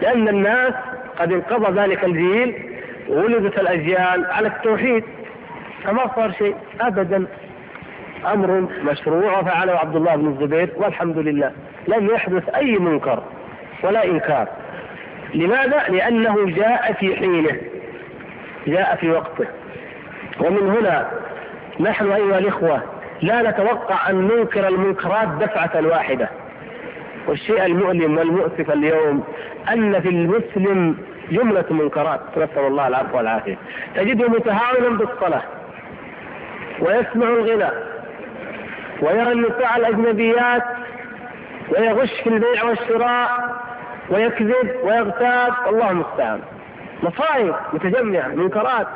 [0.02, 0.74] لأن الناس
[1.18, 5.04] قد انقضى ذلك الجيل وولدت الأجيال على التوحيد.
[5.84, 7.26] فما صار شيء أبدا.
[8.32, 11.52] أمر مشروع وفعله عبد الله بن الزبير والحمد لله.
[11.88, 13.22] لم يحدث أي منكر
[13.82, 14.48] ولا إنكار.
[15.34, 17.56] لماذا؟ لأنه جاء في حينه.
[18.66, 19.46] جاء في وقته.
[20.40, 21.10] ومن هنا
[21.80, 22.82] نحن أيها الإخوة
[23.22, 26.28] لا نتوقع أن ننكر المنكرات دفعة واحدة.
[27.28, 29.24] والشيء المؤلم والمؤسف اليوم
[29.72, 30.96] أن في المسلم
[31.30, 33.56] جملة منكرات نسأل الله العفو والعافية.
[33.94, 35.42] تجده متهاونا بالصلاة
[36.80, 37.70] ويسمع الغنى
[39.02, 40.62] ويرى النساء الأجنبيات
[41.70, 43.56] ويغش في البيع والشراء
[44.10, 46.40] ويكذب ويغتاب الله المستعان.
[47.02, 48.86] مصائب متجمعة منكرات.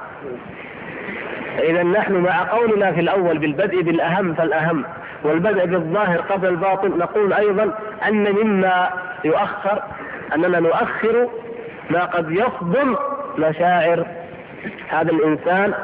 [1.59, 4.85] إذا نحن مع قولنا في الأول بالبدء بالأهم فالأهم
[5.23, 7.79] والبدء بالظاهر قبل الباطن نقول أيضا
[8.09, 8.91] أن مما
[9.25, 9.83] يؤخر
[10.35, 11.29] أننا نؤخر
[11.91, 12.97] ما قد يصدم
[13.39, 14.07] مشاعر.
[14.89, 15.75] هذا الإنسان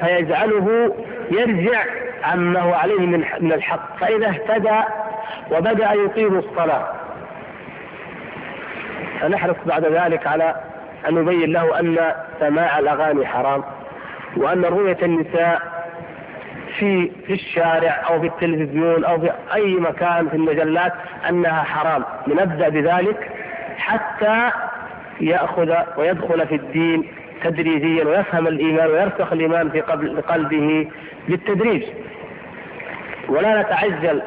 [0.00, 0.94] فيجعله
[1.30, 1.84] يرجع
[2.24, 3.00] عما هو عليه
[3.40, 3.96] من الحق.
[4.00, 4.80] فإذا اهتدى
[5.50, 6.88] وبدأ يقيم الصلاة.
[9.20, 10.54] فنحرص بعد ذلك على
[11.08, 13.64] أن نبين له أن سماع الأغاني حرام.
[14.36, 15.62] وأن رؤية النساء
[16.78, 20.92] في في الشارع أو في التلفزيون أو في أي مكان في المجلات
[21.28, 22.04] أنها حرام.
[22.28, 23.30] نبدأ بذلك
[23.78, 24.50] حتى
[25.20, 27.04] يأخذ ويدخل في الدين
[27.44, 29.80] تدريجيا ويفهم الإيمان ويرسخ الإيمان في
[30.20, 30.88] قلبه
[31.28, 31.82] بالتدريج.
[33.28, 34.22] ولا نتعجل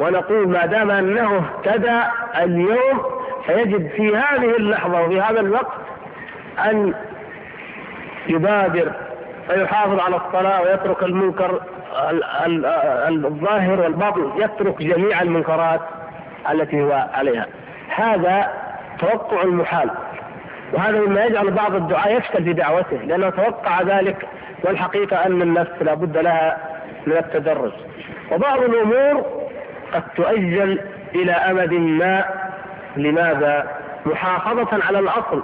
[0.00, 2.00] ونقول ما دام أنه اهتدى
[2.44, 3.02] اليوم
[3.46, 5.72] فيجب في هذه اللحظة وفي هذا الوقت
[6.58, 6.94] أن
[8.28, 8.92] يبادر
[9.48, 11.60] فيحافظ على الصلاة ويترك المنكر
[13.08, 15.80] الظاهر والباطن يترك جميع المنكرات
[16.50, 17.46] التي هو عليها.
[17.88, 18.52] هذا
[18.98, 19.90] توقع المحال.
[20.72, 24.28] وهذا مما يجعل بعض الدعاء يفشل في دعوته لأنه توقع ذلك
[24.64, 26.58] والحقيقة أن النفس لابد لها
[27.06, 27.72] من التدرج.
[28.32, 29.26] وبعض الأمور
[29.94, 30.80] قد تؤجل
[31.14, 32.24] إلى أمد ما
[32.96, 33.66] لماذا؟
[34.06, 35.42] محافظة على الأصل.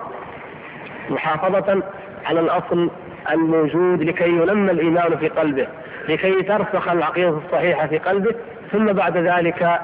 [1.11, 1.82] محافظة
[2.26, 2.90] على الأصل
[3.30, 5.66] الموجود لكي ينمى الإيمان في قلبه
[6.08, 8.34] لكي ترسخ العقيدة الصحيحة في قلبه
[8.72, 9.80] ثم بعد ذلك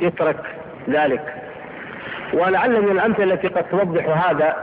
[0.00, 0.36] يترك
[0.90, 1.34] ذلك.
[2.32, 4.56] ولعل من الأمثلة التي قد توضح هذا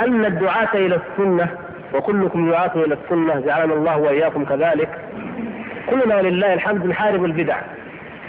[0.00, 1.48] أن الدعاة إلى السنة
[1.94, 4.88] وكلكم دعاة إلى السنة جعلنا الله وإياكم كذلك
[5.90, 7.56] كلنا ولله الحمد نحارب البدع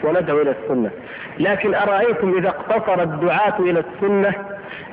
[0.03, 0.89] وندعو إلى السنة.
[1.39, 4.34] لكن أرأيتم إذا اقتصر الدعاة إلى السنة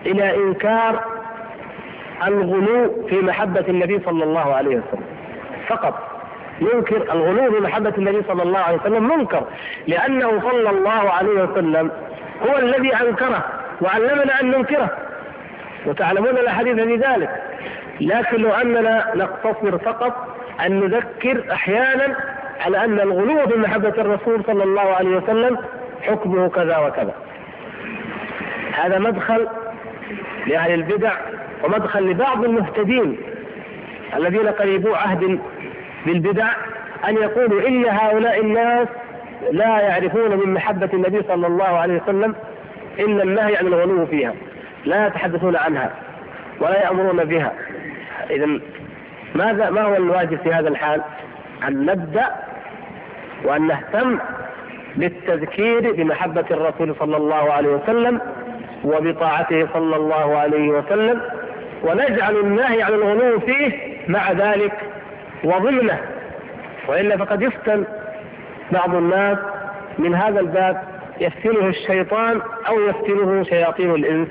[0.06, 1.17] إلى إنكار
[2.26, 5.04] الغلو في محبة النبي صلى الله عليه وسلم.
[5.68, 5.94] فقط.
[6.60, 9.44] ينكر الغلو في محبة النبي صلى الله عليه وسلم منكر.
[9.86, 11.90] لأنه صلى الله عليه وسلم
[12.48, 13.44] هو الذي أنكره
[13.80, 14.90] وعلمنا أن ننكره.
[15.86, 17.42] وتعلمون الأحاديث في ذلك.
[18.00, 22.16] لكن لو أننا نقتصر فقط أن نذكر أحيانا
[22.60, 25.58] على أن الغلو في محبة الرسول صلى الله عليه وسلم
[26.02, 27.14] حكمه كذا وكذا.
[28.72, 29.48] هذا مدخل
[30.46, 31.12] لأهل البدع
[31.64, 33.16] ومدخل لبعض المهتدين
[34.16, 35.38] الذين قريبوا عهد
[36.06, 36.46] بالبدع
[37.08, 38.88] أن يقولوا إن هؤلاء الناس
[39.52, 42.34] لا يعرفون من محبة النبي صلى الله عليه وسلم
[42.98, 44.34] إلا النهي عن الغلو فيها
[44.84, 45.90] لا يتحدثون عنها
[46.60, 47.52] ولا يأمرون بها
[48.30, 48.46] إذا
[49.34, 51.02] ماذا ما هو الواجب في هذا الحال؟
[51.68, 52.26] أن نبدأ
[53.44, 54.18] وأن نهتم
[54.96, 58.20] بالتذكير بمحبة الرسول صلى الله عليه وسلم
[58.84, 61.20] وبطاعته صلى الله عليه وسلم
[61.82, 63.72] ونجعل النهي عن الغلو فيه
[64.08, 64.72] مع ذلك
[65.44, 65.98] وضمنه
[66.88, 67.84] وإلا فقد يفتن
[68.72, 69.38] بعض الناس
[69.98, 70.82] من هذا الباب
[71.20, 74.28] يفتنه الشيطان أو يفتنه شياطين الإنس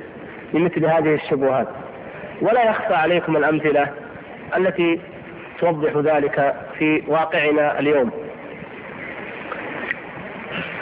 [0.53, 1.67] بمثل هذه الشبهات.
[2.41, 3.87] ولا يخفى عليكم الأمثلة
[4.57, 4.99] التي
[5.59, 8.11] توضح ذلك في واقعنا اليوم.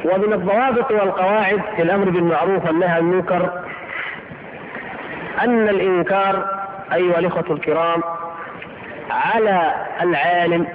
[0.05, 3.64] ومن الضوابط والقواعد في الأمر بالمعروف والنهي عن المنكر
[5.43, 6.45] أن الإنكار
[6.93, 8.01] أيها الإخوة الكرام
[9.11, 10.67] على العالم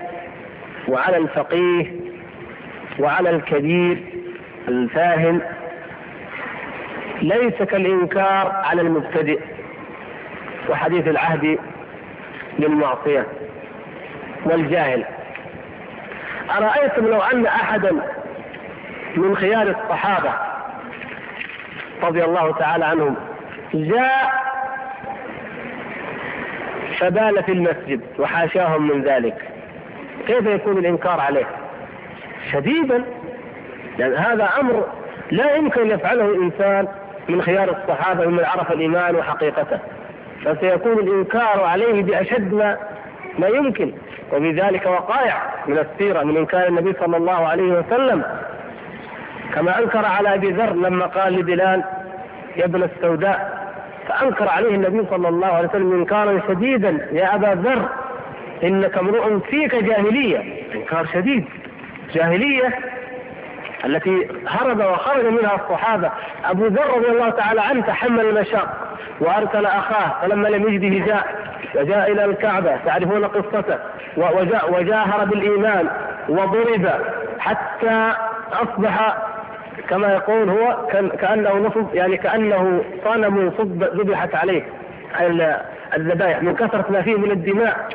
[0.88, 1.92] وعلى الفقيه
[2.98, 3.98] وعلى الكبير
[4.68, 5.40] الفاهم
[7.22, 9.40] ليس كالإنكار على المبتدئ
[10.68, 11.58] وحديث العهد
[12.58, 13.26] للمعصية
[14.44, 15.04] والجاهل.
[16.58, 17.92] أرأيتم لو أن أحدا
[19.16, 20.32] من خيار الصحابة
[22.02, 23.16] رضي الله تعالى عنهم
[23.74, 24.39] جاء
[27.00, 29.34] فبال في المسجد وحاشاهم من ذلك.
[30.26, 31.46] كيف يكون الإنكار عليه؟
[32.52, 33.04] شديدا.
[33.98, 34.86] لأن هذا أمر
[35.30, 36.88] لا يمكن يفعله الإنسان
[37.28, 39.78] من خيار الصحابة ممن عرف الإيمان وحقيقته.
[40.44, 42.76] فسيكون الإنكار عليه بأشد ما,
[43.38, 43.92] ما يمكن.
[44.32, 48.22] وبذلك وقائع من السيرة من إنكار النبي صلى الله عليه وسلم.
[49.54, 51.84] كما أنكر على أبي ذر لما قال لبلال
[52.56, 53.59] يا ابن السوداء
[54.08, 57.08] فأنكر عليه النبي صلى الله عليه وسلم إنكارا شديدا.
[57.12, 57.88] يا أبا ذر
[58.62, 60.64] إنك امرؤ فيك جاهلية.
[60.74, 61.44] إنكار شديد.
[62.14, 62.78] جاهلية
[63.84, 66.10] التي هرب وخرج منها الصحابة.
[66.44, 71.26] أبو ذر رضي الله تعالى عنه تحمل المشاق وأرسل أخاه فلما لم يجده جاء
[71.74, 72.76] وجاء إلى الكعبة.
[72.76, 73.78] تعرفون قصته؟
[74.68, 75.90] وجاهر بالإيمان
[76.28, 76.90] وضرب
[77.38, 78.12] حتى
[78.52, 79.16] أصبح
[79.88, 80.86] كما يقول هو
[81.20, 84.62] كأنه نصب يعني كأنه صنم صب ذبحت عليه
[85.96, 87.88] الذبائح من كثرة ما فيه من الدماء.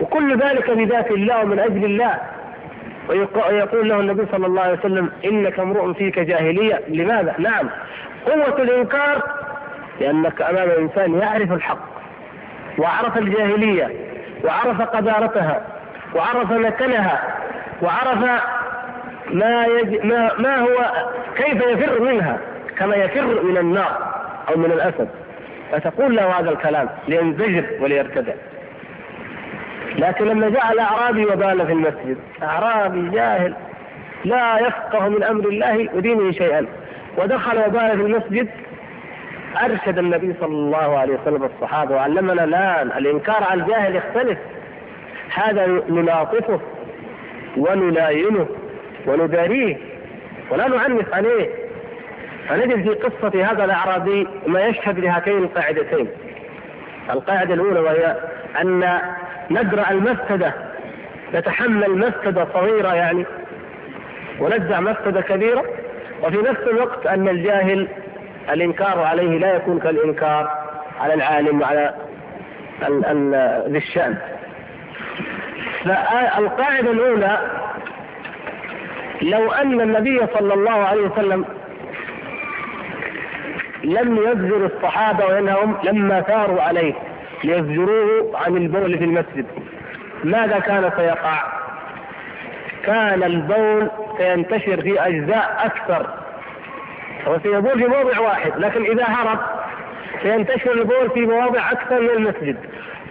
[0.00, 2.14] وكل ذلك بذات الله ومن أجل الله.
[3.08, 6.80] ويقول له النبي صلى الله عليه وسلم إنك امرؤ فيك جاهلية.
[6.88, 7.68] لماذا؟ نعم.
[8.26, 9.22] قوة الإنكار
[10.00, 11.78] لأنك أمام إنسان يعرف الحق
[12.78, 13.88] وعرف الجاهلية
[14.44, 15.62] وعرف قدارتها
[16.14, 17.22] وعرف مكنها
[17.82, 18.42] وعرف
[19.32, 20.04] ما, يج...
[20.04, 20.92] ما ما هو
[21.36, 22.38] كيف يفر منها؟
[22.78, 24.14] كما يفر من النار
[24.48, 25.08] أو من الأسد.
[25.72, 28.32] فتقول له هذا الكلام لينزجر وليرتدع.
[29.98, 33.54] لكن لما جاء الأعرابي وبال في المسجد أعرابي جاهل
[34.24, 36.66] لا يفقه من أمر الله ودينه شيئا.
[37.18, 38.48] ودخل وبال في المسجد
[39.64, 44.38] أرشد النبي صلى الله عليه وسلم الصحابة وعلمنا الآن الإنكار على الجاهل يختلف.
[45.34, 46.60] هذا نلاطفه
[47.56, 48.46] ونلاينه
[49.06, 49.76] ونداريه
[50.50, 51.48] ولا نعنف عليه.
[52.48, 56.08] فنجد في قصة هذا الأعرابي ما يشهد لهاتين القاعدتين.
[57.10, 58.16] القاعدة الأولى وهي
[58.60, 58.98] أن
[59.50, 60.52] ندرع المفسدة
[61.34, 63.24] نتحمل مفسدة صغيرة يعني
[64.40, 65.64] ونجزع مفسدة كبيرة.
[66.22, 67.88] وفي نفس الوقت أن الجاهل
[68.52, 70.50] الإنكار عليه لا يكون كالإنكار
[71.00, 71.94] على العالم وعلى
[73.68, 74.16] ذي الشأن.
[75.84, 77.59] فالقاعدة الأولى
[79.22, 81.44] لو أن النبي صلى الله عليه وسلم
[83.84, 86.94] لم يزجر الصحابة وإنهم لما ثاروا عليه
[87.44, 89.46] ليزجروه عن البول في المسجد
[90.24, 91.42] ماذا كان سيقع؟
[92.86, 96.06] كان البول سينتشر في أجزاء أكثر
[97.26, 99.38] هو سيبول في موضع واحد لكن إذا هرب
[100.22, 102.56] سينتشر البول في مواضع أكثر من المسجد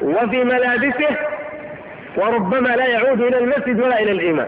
[0.01, 1.16] وفي ملابسه
[2.18, 4.47] وربما لا يعود إلى المسجد ولا إلى الإمام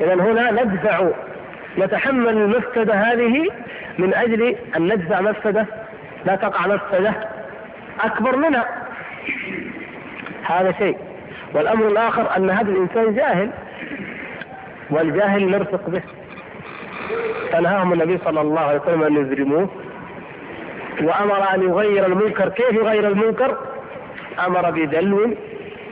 [0.00, 1.08] إذا هنا ندفع
[1.78, 3.48] نتحمل المفسدة هذه
[3.98, 5.66] من أجل أن ندفع مفسدة.
[6.26, 7.14] لا تقع مفسدة
[8.00, 8.64] أكبر منها.
[10.42, 10.96] هذا شيء.
[11.54, 13.50] والأمر الآخر أن هذا الإنسان جاهل
[14.90, 16.02] والجاهل نرفق به.
[17.52, 19.68] فنهاهم النبي صلى الله عليه وسلم أن يجرموه.
[21.02, 22.48] وأمر أن يغير المنكر.
[22.48, 23.58] كيف يغير المنكر؟
[24.46, 25.34] أمر بدلو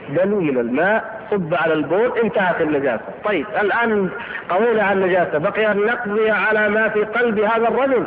[0.09, 1.16] دلو من الماء.
[1.31, 3.03] صب على البول انتهت النجاسة.
[3.23, 4.09] طيب الآن
[4.49, 8.03] قضينا عن النجاسة بقي أن نقضي على ما في قلب هذا الرجل.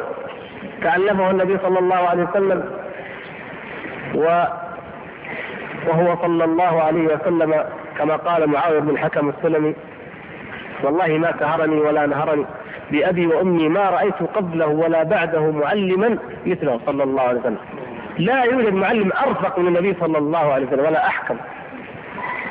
[0.82, 2.64] كألفه النبي صلى الله عليه وسلم
[4.14, 4.44] و
[5.88, 7.64] وهو صلى الله عليه وسلم
[7.98, 9.74] كما قال معاوية بن الحكم السلمي
[10.82, 12.44] والله ما كهرني ولا نهرني.
[12.90, 17.58] بأبي وأمي ما رأيت قبله ولا بعده معلما مثله صلى الله عليه وسلم.
[18.18, 21.36] لا يوجد معلم أرفق من النبي صلى الله عليه وسلم ولا أحكم.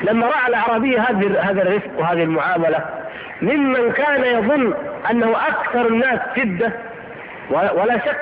[0.04, 2.86] لما رأى الأعرابي هذه هذا الرفق وهذه المعاملة
[3.42, 4.74] ممن كان يظن
[5.12, 6.72] أنه أكثر الناس شدة
[7.52, 8.22] ولا شك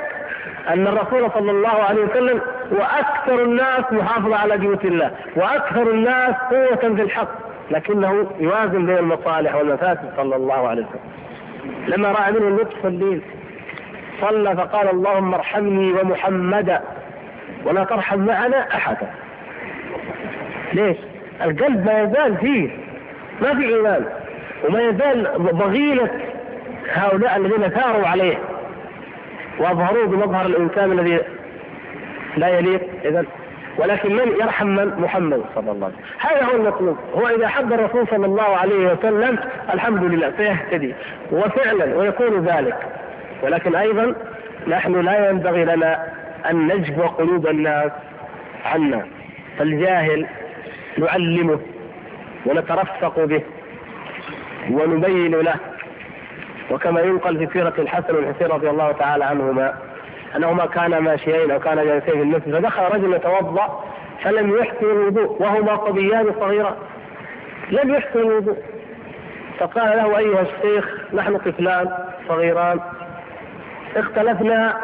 [0.69, 6.75] أن الرسول صلى الله عليه وسلم وأكثر الناس محافظه على بيوت الله وأكثر الناس قوة
[6.95, 7.29] في الحق
[7.71, 11.01] لكنه يوازن بين المصالح والمفاسد صلى الله عليه وسلم
[11.87, 13.21] لما رأى منه اللطف الليل
[14.21, 16.81] صلى فقال اللهم ارحمني ومحمدا
[17.65, 19.07] ولا ترحم معنا أحدا
[20.73, 20.97] ليش؟
[21.41, 22.69] القلب ما يزال فيه.
[23.41, 24.05] ما في إيمان.
[24.67, 26.09] وما يزال ضغينة
[26.93, 28.37] هؤلاء الذين ثاروا عليه.
[29.59, 31.19] وأظهروه بمظهر الإنسان الذي
[32.37, 32.81] لا يليق.
[33.05, 33.25] اذا
[33.77, 36.05] ولكن من يرحم من؟ محمد صلى الله عليه وسلم.
[36.19, 36.97] هذا هو المطلوب.
[37.15, 39.37] هو إذا حب الرسول صلى الله عليه وسلم
[39.73, 40.93] الحمد لله سيهتدي.
[41.31, 42.77] وفعلا ويكون ذلك.
[43.43, 44.15] ولكن أيضا
[44.67, 46.03] نحن لا ينبغي لنا
[46.49, 47.91] أن نجبو قلوب الناس
[48.65, 49.05] عنا.
[49.57, 50.25] فالجاهل
[50.97, 51.59] نعلمه
[52.45, 53.41] ونترفق به
[54.71, 55.55] ونبين له.
[56.71, 59.73] وكما ينقل في سيرة الحسن والحسين رضي الله تعالى عنهما
[60.35, 63.83] أنهما كانا ماشيين أو كانا جالسين في المسجد فدخل رجل يتوضأ
[64.23, 66.75] فلم يحسن الوضوء وهما صبيان صغيران.
[67.71, 68.57] لم يحسن الوضوء.
[69.59, 71.89] فقال له أيها الشيخ نحن طفلان
[72.27, 72.79] صغيران
[73.95, 74.77] اختلفنا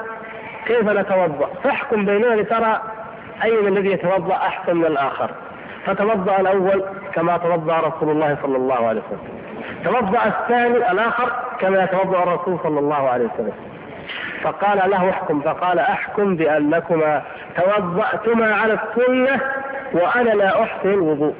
[0.65, 2.81] كيف نتوضأ؟ فاحكم بيننا لترى
[3.43, 5.31] أي الذي يتوضأ أحسن من الآخر.
[5.85, 9.43] فتوضأ الأول كما توضأ رسول الله صلى الله عليه وسلم.
[9.83, 13.53] توضأ الثاني الآخر كما يتوضأ الرسول صلى الله عليه وسلم.
[14.43, 17.21] فقال له احكم فقال احكم بأنكما
[17.55, 19.39] توضأتما على السنة
[19.93, 21.33] وأنا لا أحسن الوضوء.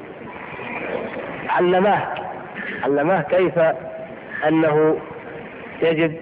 [1.48, 2.02] علماه
[2.84, 3.58] علماه كيف
[4.48, 4.96] أنه
[5.82, 6.14] يجب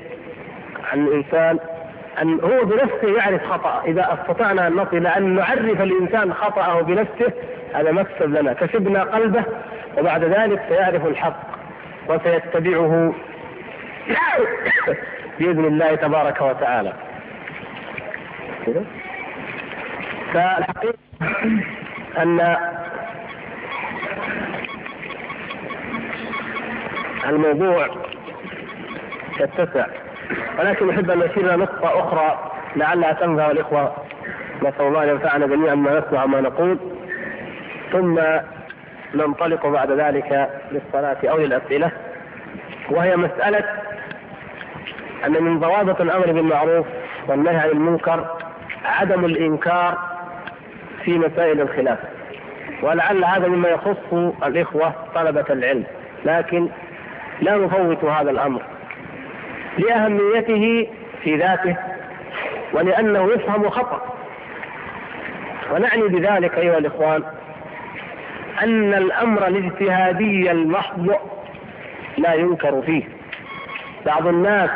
[0.92, 1.58] عن الإنسان
[2.22, 3.82] أن هو بنفسه يعرف خطأ.
[3.86, 7.32] إذا استطعنا أن نصل أن نعرف الإنسان خطأه بنفسه
[7.74, 8.52] هذا مكسب لنا.
[8.52, 9.44] كسبنا قلبه
[9.98, 11.40] وبعد ذلك سيعرف الحق
[12.08, 13.14] وسيتبعه
[15.38, 16.92] بإذن الله تبارك وتعالى.
[20.34, 20.98] فالحقيقة
[22.18, 22.56] أن
[27.28, 27.86] الموضوع
[29.40, 29.86] يتسع.
[30.58, 33.94] ولكن أحب أن أشير نقطة أخرى لعلها تنفع الإخوة.
[34.62, 36.91] نسأل الله أن ينفعنا جميعا ما نسمع ما نقول.
[37.92, 38.20] ثم
[39.14, 41.90] ننطلق بعد ذلك للصلاة أو للأسئلة.
[42.90, 43.64] وهي مسألة
[45.26, 46.86] أن من ضوابط الأمر بالمعروف
[47.28, 48.26] والنهي عن المنكر
[48.84, 49.98] عدم الإنكار
[51.04, 51.98] في مسائل الخلاف
[52.82, 54.12] ولعل هذا مما يخص
[54.44, 55.84] الإخوة طلبة العلم
[56.24, 56.68] لكن
[57.40, 58.62] لا نفوت هذا الأمر
[59.78, 60.88] لأهميته
[61.22, 61.76] في ذاته
[62.72, 64.00] ولأنه يفهم خطأ.
[65.72, 67.22] ونعني بذلك أيها الإخوان
[68.62, 71.14] أن الأمر الاجتهادي المحض
[72.18, 73.04] لا ينكر فيه.
[74.06, 74.70] بعض الناس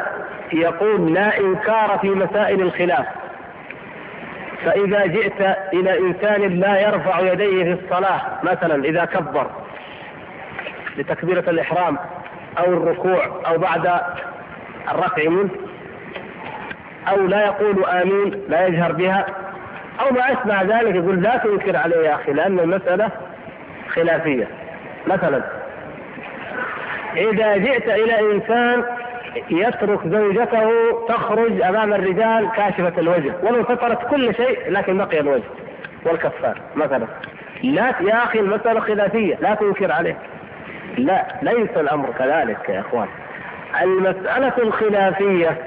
[0.53, 3.07] يقول لا إنكار في مسائل الخلاف.
[4.65, 5.41] فإذا جئت
[5.73, 9.47] إلى إنسان لا يرفع يديه في الصلاة مثلا إذا كبر
[10.97, 11.99] لتكبيرة الإحرام
[12.59, 14.01] أو الركوع أو بعد
[14.91, 15.49] الرفع منه
[17.09, 19.27] أو لا يقول آمين لا يجهر بها
[20.01, 23.11] أو ما أشبه ذلك يقول لا تنكر عليه يا أخي لأن المسألة
[23.97, 24.49] خلافية.
[25.07, 25.43] مثلا
[27.17, 28.85] إذا جئت إلى إنسان
[29.51, 30.71] يترك زوجته
[31.09, 35.45] تخرج أمام الرجال كاشفة الوجه ولو سترت كل شيء لكن بقي الوجه
[36.05, 37.07] والكفار مثلا.
[37.63, 40.17] لا يا أخي المسألة خلافية لا تنكر عليه.
[40.99, 43.09] لا ليس الأمر كذلك يا إخوان.
[43.83, 45.59] المسألة الخلافية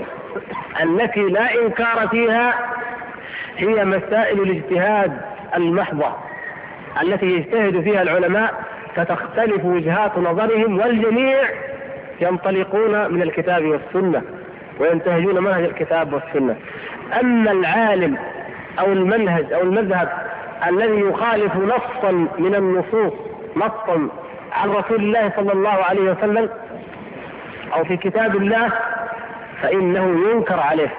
[0.83, 2.53] التي لا إنكار فيها
[3.57, 5.21] هي مسائل الاجتهاد
[5.55, 6.28] المحضة.
[7.01, 8.53] التي يجتهد فيها العلماء
[8.95, 11.37] فتختلف وجهات نظرهم والجميع
[12.21, 14.21] ينطلقون من الكتاب والسنة
[14.79, 16.55] وينتهجون منهج الكتاب والسنة.
[17.21, 18.17] أما العالم
[18.79, 20.09] أو المنهج أو المذهب
[20.67, 23.13] الذي يخالف نصا من النصوص
[23.55, 24.09] نصا
[24.51, 26.49] عن رسول الله صلى الله عليه وسلم
[27.75, 28.69] أو في كتاب الله
[29.61, 30.89] فإنه ينكر عليه.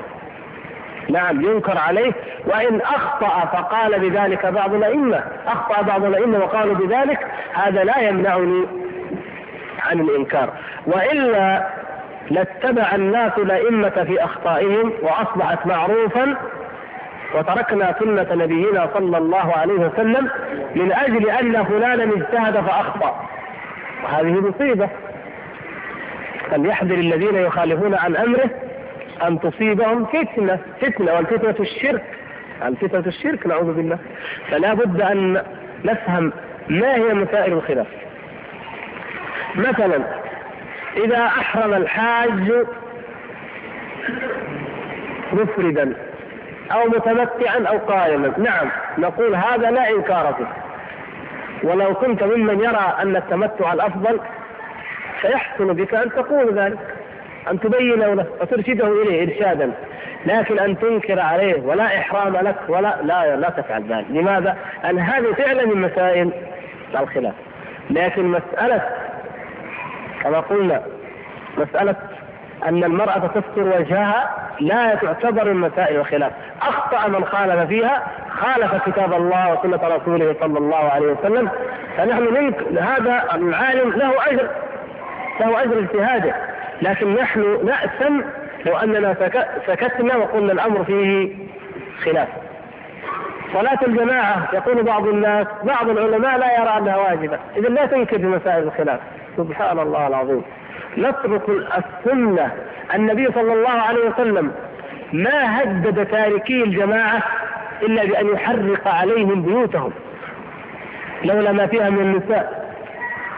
[1.10, 2.12] نعم ينكر عليه
[2.46, 5.24] وإن أخطأ فقال بذلك بعض الأئمة.
[5.46, 8.66] أخطأ بعض الأئمة وقالوا بذلك هذا لا يمنعني
[9.82, 10.50] عن الإنكار.
[10.86, 11.66] وإلا
[12.30, 16.36] لاتبع الناس الأئمة في أخطائهم وأصبحت معروفا
[17.34, 20.30] وتركنا سنة نبينا صلى الله عليه وسلم
[20.74, 23.28] من أجل أن فلانا اجتهد فأخطأ.
[24.04, 24.88] وهذه مصيبة.
[26.50, 28.50] فليحذر الذين يخالفون عن أمره
[29.22, 32.04] أن تصيبهم فتنة فتنة والفتنة الشرك.
[32.62, 33.98] الفتنة الشرك نعوذ بالله.
[34.50, 35.42] فلا بد أن
[35.84, 36.32] نفهم
[36.68, 37.86] ما هي مسائل الخلاف.
[39.54, 39.98] مثلا
[40.96, 42.52] إذا أحرم الحاج
[45.32, 45.92] مفردا
[46.72, 48.32] أو متمتعا أو قائما.
[48.38, 48.68] نعم
[48.98, 50.60] نقول هذا لا إنكار فيه.
[51.68, 54.20] ولو كنت ممن يرى أن التمتع الأفضل
[55.20, 56.99] فيحسن بك أن تقول ذلك.
[57.48, 59.72] أن تبين له وترشده إليه إرشادا
[60.26, 64.06] لكن أن تنكر عليه ولا إحرام لك ولا لا لا تفعل ذلك.
[64.10, 64.56] لماذا؟
[64.90, 66.30] أن هذه فعلا من مسائل
[67.00, 67.34] الخلاف.
[67.90, 68.82] لكن مسألة
[70.22, 70.82] كما قلنا
[71.58, 71.94] مسألة
[72.68, 74.30] أن المرأة تستر وجهها
[74.60, 76.32] لا تعتبر من مسائل الخلاف.
[76.62, 81.50] أخطأ من خالف فيها خالف كتاب الله وسنة رسوله صلى الله عليه وسلم
[81.96, 84.48] فنحن هذا العالم له أجر
[85.40, 86.34] له أجر اجتهاده.
[86.82, 88.20] لكن نحن نأثم
[88.66, 89.16] لو أننا
[89.66, 91.30] سكتنا وقلنا الأمر فيه
[92.04, 92.28] خلاف.
[93.52, 97.38] صلاة الجماعة يقول بعض الناس بعض العلماء لا يرى أنها واجبة.
[97.56, 99.00] إذا لا تنكر مسائل الخلاف.
[99.36, 100.42] سبحان الله العظيم.
[100.98, 102.52] نترك السنة.
[102.94, 104.52] النبي صلى الله عليه وسلم
[105.12, 107.22] ما هدد تاركي الجماعة
[107.82, 109.92] إلا بأن يحرق عليهم بيوتهم.
[111.24, 112.74] لولا ما فيها من النساء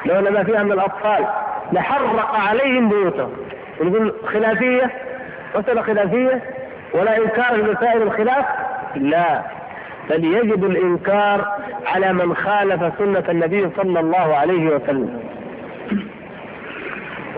[0.07, 1.26] لولا ما فيها من الأطفال.
[1.73, 3.33] لحرق عليهم بيوتهم.
[3.81, 4.91] نقول خلافية
[5.55, 6.43] مسألة خلافية
[6.95, 8.47] ولا إنكار لمسائل الخلاف؟
[8.95, 9.43] لا.
[10.11, 15.20] بل يجب الإنكار على من خالف سنة النبي صلى الله عليه وسلم.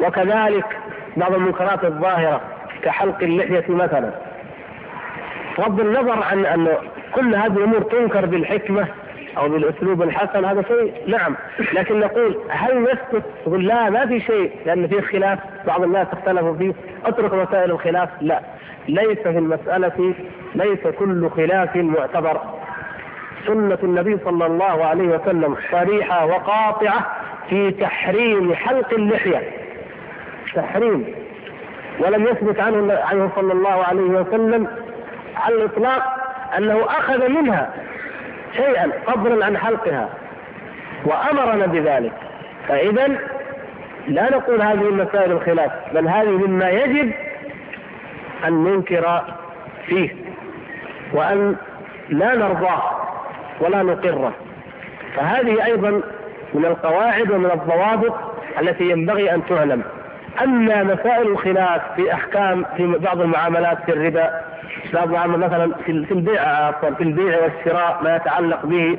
[0.00, 0.66] وكذلك
[1.16, 2.40] بعض المنكرات الظاهرة
[2.82, 4.10] كحلق اللحية مثلا.
[5.58, 6.68] بغض النظر عن أن
[7.14, 8.86] كل هذه الأمور تنكر بالحكمة
[9.36, 11.36] أو بالأسلوب الحسن هذا شيء نعم.
[11.72, 14.52] لكن نقول هل نسكت تقول لا ما في شيء.
[14.66, 16.72] لأن في خلاف بعض الناس اختلفوا فيه.
[17.04, 18.40] اترك مسائل الخلاف؟ لا.
[18.88, 20.14] ليس في المسألة
[20.54, 22.40] ليس كل خلاف معتبر.
[23.46, 27.06] سنة النبي صلى الله عليه وسلم صريحة وقاطعة
[27.50, 29.42] في تحريم حلق اللحية.
[30.54, 31.04] تحريم.
[32.00, 34.66] ولم يثبت عنه عنه صلى الله عليه وسلم
[35.36, 36.02] على الإطلاق
[36.58, 37.70] أنه أخذ منها.
[38.56, 40.08] شيئا فضلا عن حلقها
[41.04, 42.12] وأمرنا بذلك.
[42.68, 43.08] فإذا
[44.08, 47.12] لا نقول هذه مسائل الخلاف بل هذه مما يجب
[48.46, 49.22] أن ننكر
[49.86, 50.10] فيه
[51.12, 51.56] وأن
[52.08, 52.82] لا نرضاه
[53.60, 54.32] ولا نقره.
[55.16, 55.90] فهذه أيضا
[56.54, 58.14] من القواعد ومن الضوابط
[58.60, 59.82] التي ينبغي أن تعلم.
[60.42, 64.40] أما مسائل الخلاف في أحكام في بعض المعاملات في الربا
[64.92, 68.98] بعض المعاملات مثلا في البيع عفوا في البيع والشراء ما يتعلق به.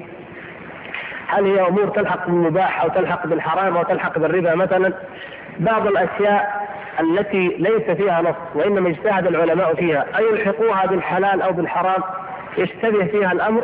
[1.27, 4.93] هل هي أمور تلحق بالمباح أو تلحق بالحرام أو تلحق بالربا؟ مثلا
[5.59, 6.67] بعض الأشياء
[6.99, 10.05] التي ليس فيها نص وإنما اجتهد العلماء فيها.
[10.17, 12.03] ايلحقوها بالحلال أو بالحرام؟
[12.57, 13.63] يشتبه فيها الأمر.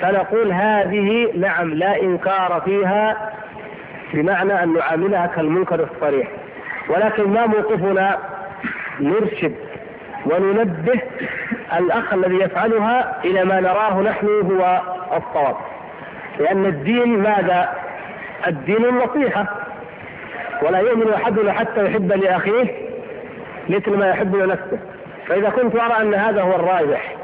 [0.00, 3.32] فنقول هذه نعم لا إنكار فيها
[4.14, 6.28] بمعنى أن نعاملها كالمنكر الصريح.
[6.88, 8.18] ولكن ما موقفنا؟
[9.00, 9.54] نرشد
[10.30, 11.00] وننبه
[11.78, 14.80] الأخ الذي يفعلها إلى ما نراه نحن هو
[15.16, 15.56] الصواب.
[16.38, 17.68] لأن الدين ماذا؟
[18.46, 19.46] الدين النصيحة.
[20.62, 22.66] ولا يؤمن احدنا حتى يحب لأخيه
[23.68, 24.78] مثل ما يحب لنفسه.
[25.28, 27.14] فإذا كنت أرى أن هذا هو الراجح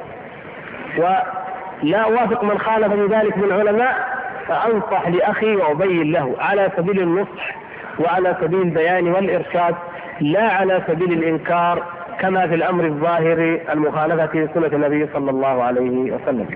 [0.98, 7.56] ولا أوافق من خالف ذلك من العلماء فأنصح لأخي وأبين له على سبيل النصح
[7.98, 9.74] وعلى سبيل البيان والإرشاد
[10.20, 11.82] لا على سبيل الإنكار
[12.22, 16.46] كما في الأمر الظاهر المخالفة سنة النبي صلى الله عليه وسلم.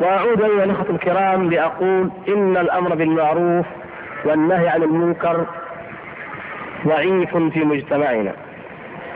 [0.00, 3.66] وأعود أيها الأخوة الكرام لأقول إن الأمر بالمعروف
[4.24, 5.46] والنهي عن المنكر
[6.86, 8.32] ضعيف في مجتمعنا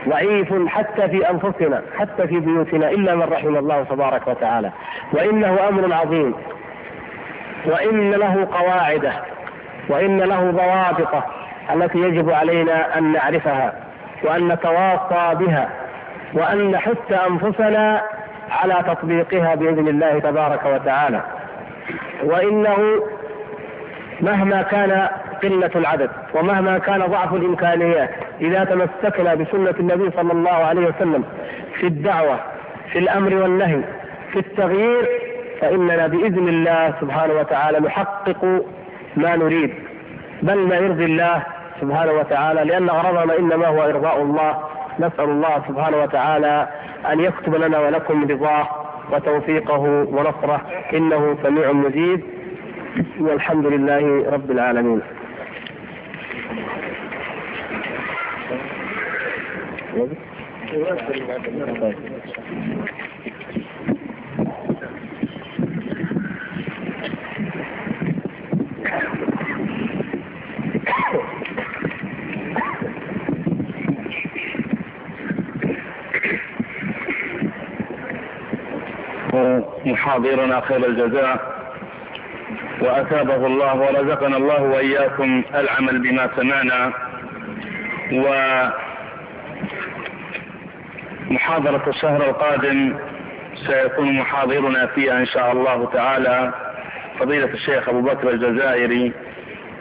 [0.09, 4.71] ضعيف حتى في أنفسنا حتى في بيوتنا إلا من رحم الله تبارك وتعالى.
[5.13, 6.33] وإنه أمر عظيم.
[7.65, 9.13] وإن له قواعده
[9.89, 11.23] وإن له ضوابطه
[11.75, 13.92] التي يجب علينا أن نعرفها.
[14.23, 15.69] وأن نتواصى بها
[16.33, 18.01] وأن نحث أنفسنا
[18.51, 21.21] على تطبيقها بإذن الله تبارك وتعالى.
[22.23, 22.77] وإنه
[24.21, 25.07] مهما كان
[25.43, 28.09] قلة العدد ومهما كان ضعف الإمكانيات
[28.41, 31.23] إذا تمسكنا بسنة النبي صلى الله عليه وسلم
[31.79, 32.39] في الدعوة
[32.91, 33.81] في الأمر والنهي
[34.31, 35.09] في التغيير
[35.61, 38.45] فإننا بإذن الله سبحانه وتعالى نحقق
[39.15, 39.73] ما نريد.
[40.41, 41.43] بل ما يرضي الله
[41.83, 44.57] سبحانه وتعالى لأن غرضنا إنما هو إرضاء الله.
[44.99, 46.67] نسأل الله سبحانه وتعالى
[47.11, 48.67] أن يكتب لنا ولكم رضاه
[49.11, 49.79] وتوفيقه
[50.15, 50.61] ونصره.
[50.93, 52.21] إنه سميع مجيب.
[53.19, 55.01] والحمد لله رب العالمين.
[79.85, 81.53] محاضرنا خير الجزاء
[82.81, 86.93] وأثابه الله ورزقنا الله وإياكم العمل بما سمعنا
[91.29, 92.95] ومحاضرة الشهر القادم
[93.67, 96.53] سيكون محاضرنا فيها إن شاء الله تعالى
[97.19, 99.11] فضيلة الشيخ أبو بكر الجزائري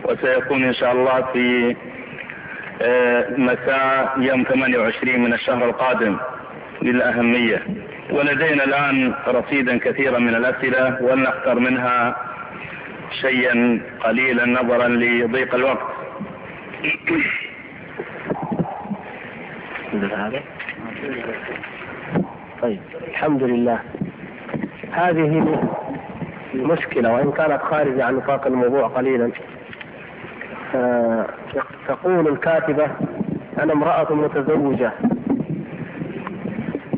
[0.04, 1.76] وسيكون إن شاء الله في
[3.38, 6.16] مساء يوم 28 من الشهر القادم
[6.82, 7.62] للأهمية.
[8.10, 12.16] ولدينا الآن رصيدا كثيرا من الأسئلة ولنختار منها
[13.20, 15.86] شيئا قليلا نظرا لضيق الوقت.
[22.62, 23.78] طيب الحمد لله.
[24.92, 25.60] هذه
[26.54, 29.30] مشكلة وإن كانت خارجة عن نطاق الموضوع قليلا.
[31.88, 32.86] تقول الكاتبة
[33.58, 34.92] أنا امرأة متزوجة.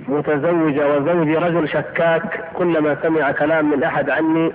[0.08, 4.52] متزوجة وزوجي رجل شكاك كلما سمع كلام من أحد عني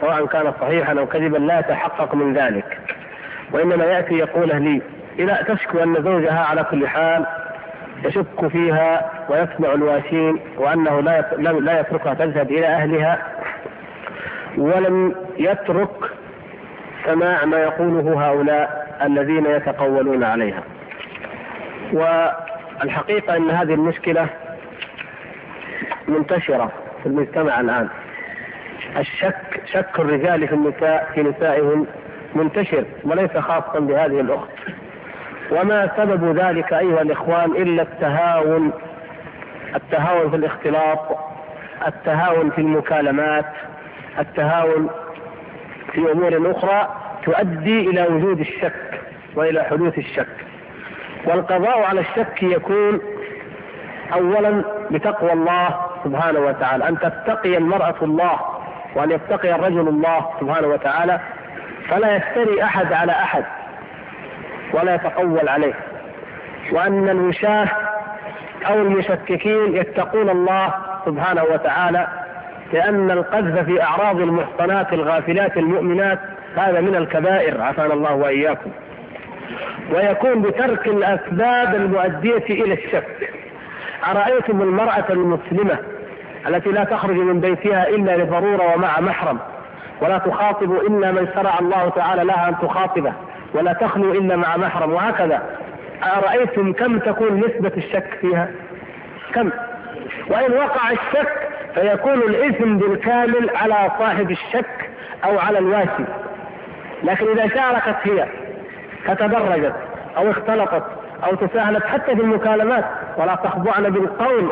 [0.00, 2.78] سواء كان صحيحا أو كذبا لا يتحقق من ذلك.
[3.52, 4.82] وإنما يأتي يقوله لي
[5.18, 7.26] إذا تشكو أن زوجها على كل حال
[8.04, 13.18] يشك فيها ويسمع الواشين وأنه لا لا يتركها تذهب إلى أهلها
[14.58, 15.90] ولم يترك
[17.06, 20.62] سماع ما يقوله هؤلاء الذين يتقولون عليها.
[21.92, 24.26] والحقيقة أن هذه المشكلة
[26.10, 26.70] منتشرة
[27.02, 27.88] في المجتمع الآن.
[28.96, 31.86] الشك شك الرجال في النساء في نسائهم
[32.34, 34.50] منتشر وليس خاصا بهذه الأخت.
[35.50, 38.72] وما سبب ذلك أيها الإخوان إلا التهاون
[39.76, 40.98] التهاون في الاختلاط
[41.86, 43.44] التهاون في المكالمات
[44.18, 44.90] التهاون
[45.92, 49.00] في أمور أخرى تؤدي إلى وجود الشك
[49.34, 50.26] وإلى حدوث الشك.
[51.24, 53.00] والقضاء على الشك يكون
[54.12, 56.88] أولا بتقوى الله سبحانه وتعالى.
[56.88, 58.40] أن تتقي المرأة الله
[58.94, 61.20] وأن يتقي الرجل الله سبحانه وتعالى
[61.88, 63.44] فلا يفتري أحد على أحد
[64.72, 65.74] ولا يتقول عليه.
[66.72, 67.68] وأن الوشاة
[68.66, 70.74] أو المشككين يتقون الله
[71.06, 72.08] سبحانه وتعالى
[72.72, 76.18] لأن القذف في أعراض المحصنات الغافلات المؤمنات
[76.56, 78.70] هذا من الكبائر عافانا الله وإياكم.
[79.92, 83.32] ويكون بترك الأسباب المؤدية إلى الشك.
[84.08, 85.78] أرأيتم المرأة المسلمة
[86.48, 89.38] التي لا تخرج من بيتها إلا لضرورة ومع محرم
[90.00, 93.12] ولا تخاطب إلا من شرع الله تعالى لها أن تخاطبه
[93.54, 95.42] ولا تخلو إلا مع محرم وهكذا.
[96.16, 98.48] أرأيتم كم تكون نسبة الشك فيها؟
[99.34, 99.50] كم؟
[100.28, 104.90] وإن وقع الشك فيكون الإثم بالكامل على صاحب الشك
[105.24, 106.04] أو على الواشي.
[107.02, 108.26] لكن إذا شاركت هي
[109.04, 109.74] فتدرجت
[110.16, 112.84] أو اختلطت أو تساهلت حتى في المكالمات
[113.16, 114.50] ولا تخضعن بالقول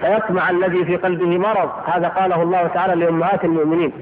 [0.00, 1.70] فيطمع الذي في قلبه مرض.
[1.86, 3.92] هذا قاله الله تعالى لأمهات المؤمنين.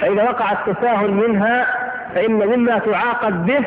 [0.00, 1.66] فإذا وقع التساهل منها
[2.14, 3.64] فإن مما تعاقب به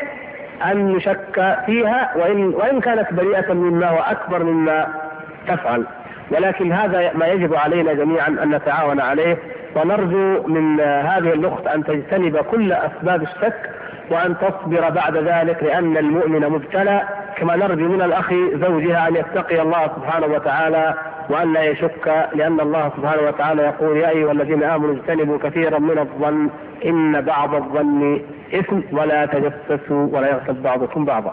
[0.70, 4.86] أن يشك فيها وإن وإن كانت بريئة مما هو أكبر مما
[5.48, 5.84] تفعل.
[6.30, 9.38] ولكن هذا ما يجب علينا جميعا أن نتعاون عليه.
[9.76, 13.70] ونرجو من هذه الأخت أن تجتنب كل أسباب الشك
[14.10, 17.02] وأن تصبر بعد ذلك لأن المؤمن مبتلى
[17.36, 20.94] كما نرجو من الأخ زوجها أن يتقي الله سبحانه وتعالى
[21.28, 25.98] وأن لا يشك لأن الله سبحانه وتعالى يقول يا أيها الذين آمنوا اجتنبوا كثيرا من
[25.98, 26.50] الظن
[26.84, 28.20] إن بعض الظن
[28.54, 31.32] إثم ولا تجسسوا ولا يغتب بعضكم بعضا.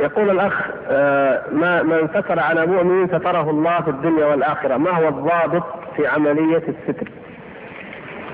[0.00, 5.08] يقول الأخ آه، ما من ستر على مؤمن ستره الله في الدنيا والآخرة، ما هو
[5.08, 7.08] الضابط في عملية الستر؟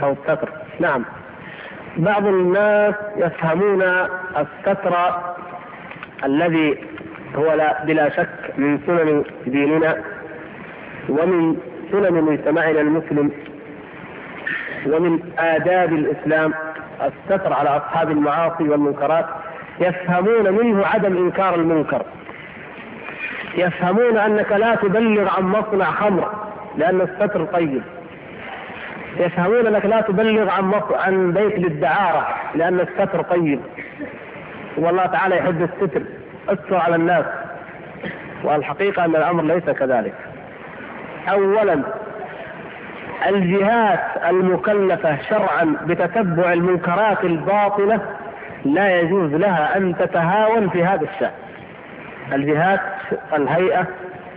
[0.02, 0.48] أو الستر،
[0.80, 1.04] نعم.
[1.96, 3.82] بعض الناس يفهمون
[4.36, 4.96] الستر
[6.24, 6.78] الذي
[7.36, 8.28] هو لا بلا شك
[8.58, 9.96] من سنن ديننا
[11.08, 11.56] ومن
[11.92, 13.30] سنن مجتمعنا المسلم
[14.86, 16.54] ومن آداب الإسلام
[17.02, 19.26] الستر على أصحاب المعاصي والمنكرات
[19.80, 22.02] يفهمون منه عدم إنكار المنكر
[23.54, 26.45] يفهمون أنك لا تبلغ عن مصنع خمر
[26.76, 27.82] لأن الستر طيب.
[29.16, 33.60] يفهمون أنك لا تبلغ عن عن بيت للدعارة لأن الستر طيب.
[34.76, 36.02] والله تعالى يحب الستر.
[36.48, 37.24] استر على الناس.
[38.44, 40.14] والحقيقة أن الأمر ليس كذلك.
[41.32, 41.82] أولا
[43.28, 48.00] الجهات المكلفة شرعا بتتبع المنكرات الباطلة
[48.64, 51.30] لا يجوز لها أن تتهاون في هذا الشأن.
[52.32, 52.80] الجهات
[53.32, 53.86] الهيئة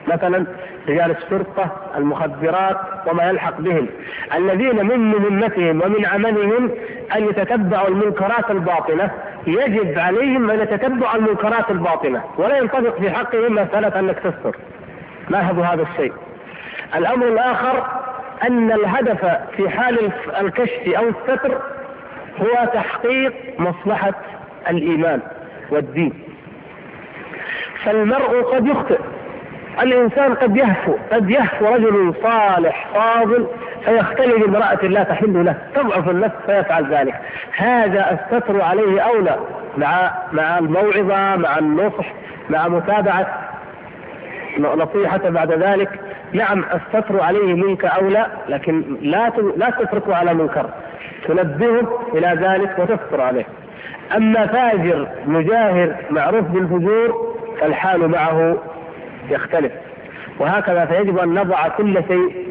[0.08, 0.46] مثلا
[0.90, 3.88] رجال الشرطة المخدرات وما يلحق بهم.
[4.36, 6.72] الذين من مهمتهم ومن عملهم
[7.16, 9.12] أن يتتبعوا المنكرات الباطنة
[9.48, 14.56] يجب عليهم أن يتتبعوا المنكرات الباطنة ولا ينطبق في حقهم مسألة أنك تستر.
[15.30, 16.14] لاحظوا هذا الشيء؟
[16.96, 17.86] الأمر الآخر
[18.48, 19.26] أن الهدف
[19.58, 20.12] في حال
[20.42, 21.62] الكشف أو الستر
[22.42, 24.14] هو تحقيق مصلحة
[24.70, 25.22] الإيمان
[25.70, 26.14] والدين.
[27.84, 29.00] فالمرء قد يخطئ.
[29.84, 33.48] الإنسان قد يهفو قد يهفو رجل صالح فاضل
[33.86, 37.16] فيختلي بامرأة لا تحل له تضعف النفس فيفعل ذلك.
[37.58, 39.36] هذا الستر عليه أولى
[39.78, 42.14] مع مع الموعظة مع النصح
[42.50, 43.28] مع متابعة
[44.60, 45.90] نصيحة بعد ذلك.
[46.34, 50.70] نعم الستر عليه منك أولى لكن لا لا تتركه على منكر.
[51.28, 53.46] تنبهه إلى ذلك وتستر عليه.
[54.18, 58.58] أما فاجر مجاهر معروف بالفجور فالحال معه
[59.32, 59.72] يختلف.
[60.40, 62.48] وهكذا فيجب أن نضع كل شيء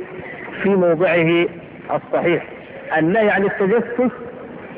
[0.62, 1.46] في موضعه
[1.94, 2.44] الصحيح.
[2.98, 4.12] النهي عن التجسس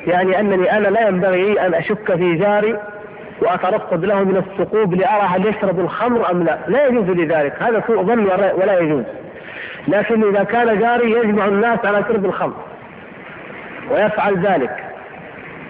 [0.06, 2.76] يعني أنني أنا لا ينبغي أن أشك في جاري
[3.42, 6.58] وأترصد له من الثقوب لأرى هل يشرب الخمر أم لا.
[6.68, 9.04] لا يجوز لي ذلك هذا سوء ظن ولا يجوز.
[9.88, 12.56] لكن إذا كان جاري يجمع الناس على شرب الخمر
[13.90, 14.84] ويفعل ذلك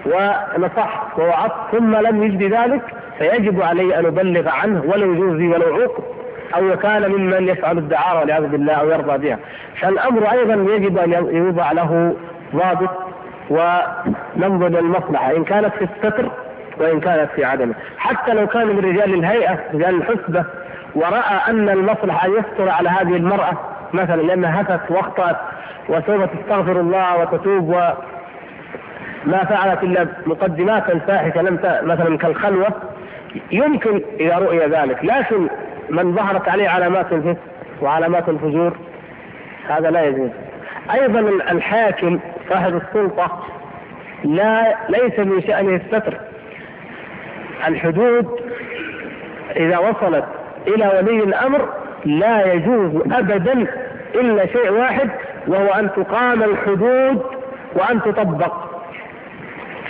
[0.07, 2.83] ونصحت ووعظت ثم لم يجد ذلك
[3.19, 6.20] فيجب علي أن أبلغ عنه ولو جوزي ولو عوق.
[6.57, 9.39] أو كان ممن يفعل الدعارة والعياذ بالله أو يرضى بها.
[9.81, 12.17] فالأمر أيضا يجب أن يوضع له
[12.57, 12.91] ضابط
[13.51, 16.31] وننظر للمصلحة إن كانت في الستر
[16.79, 17.75] وإن كانت في عدمه.
[17.99, 20.45] حتى لو كان من رجال الهيئة رجال الحسبة
[20.95, 23.53] ورأى أن المصلحة أن يستر على هذه المرأة
[23.93, 25.37] مثلا لأنها هفت وأخطأت
[25.89, 32.69] وسوف تستغفر الله وتتوب وما فعلت إلا مقدمات فاحشة لم مثلا كالخلوة
[33.53, 35.05] يمكن إذا رؤي ذلك.
[35.05, 35.49] لكن
[35.91, 37.43] من ظهرت عليه علامات الفسق
[37.83, 38.77] وعلامات الفجور
[39.69, 40.31] هذا لا يجوز.
[40.95, 43.45] أيضا الحاكم صاحب السلطة
[44.25, 46.15] لا ليس من شأنه الستر.
[47.69, 48.41] الحدود
[49.57, 50.25] إذا وصلت
[50.67, 51.69] إلى ولي الأمر
[52.05, 53.67] لا يجوز أبدا
[54.15, 55.11] إلا شيء واحد
[55.47, 57.23] وهو أن تقام الحدود
[57.75, 58.53] وأن تطبق.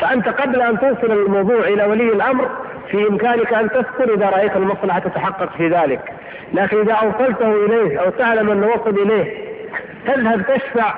[0.01, 2.49] فأنت قبل أن توصل الموضوع إلى ولي الأمر
[2.91, 6.01] في إمكانك أن تذكر إذا رأيت المصلحة تتحقق في ذلك.
[6.55, 9.35] لكن إذا أوصلته إليه أو تعلم أنه وصل إليه
[10.07, 10.95] تذهب تشفع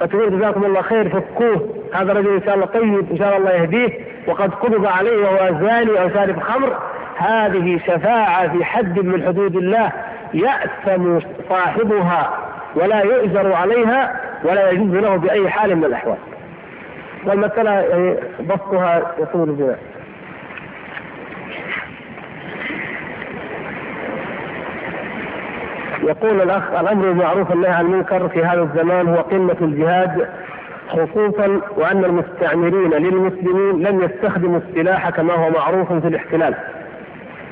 [0.00, 1.74] وتقول جزاكم الله خير فكوه.
[1.94, 4.00] هذا رجل إن شاء الله طيب إن شاء الله يهديه.
[4.26, 6.78] وقد قبض عليه وهو زاني أو شارب خمر.
[7.16, 9.92] هذه شفاعة في حد من حدود الله
[10.34, 11.18] يأثم
[11.48, 12.30] صاحبها
[12.74, 16.18] ولا يؤجر عليها ولا يجوز له بأي حال من الأحوال.
[17.24, 19.76] والمسألة يعني بسطها يطول بها.
[26.02, 30.28] يقول الأخ الأمر بالمعروف والنهي عن المنكر في هذا الزمان هو قمة الجهاد
[30.88, 36.54] خصوصا وأن المستعمرين للمسلمين لم يستخدموا السلاح كما هو معروف في الاحتلال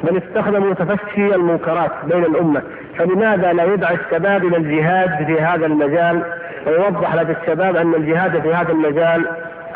[0.05, 2.63] بل استخدموا تفشي المنكرات بين الأمة.
[2.99, 6.23] فلماذا لا يدعى الشباب إلى الجهاد في هذا المجال؟
[6.67, 9.27] ويوضح لدى الشباب أن الجهاد في هذا المجال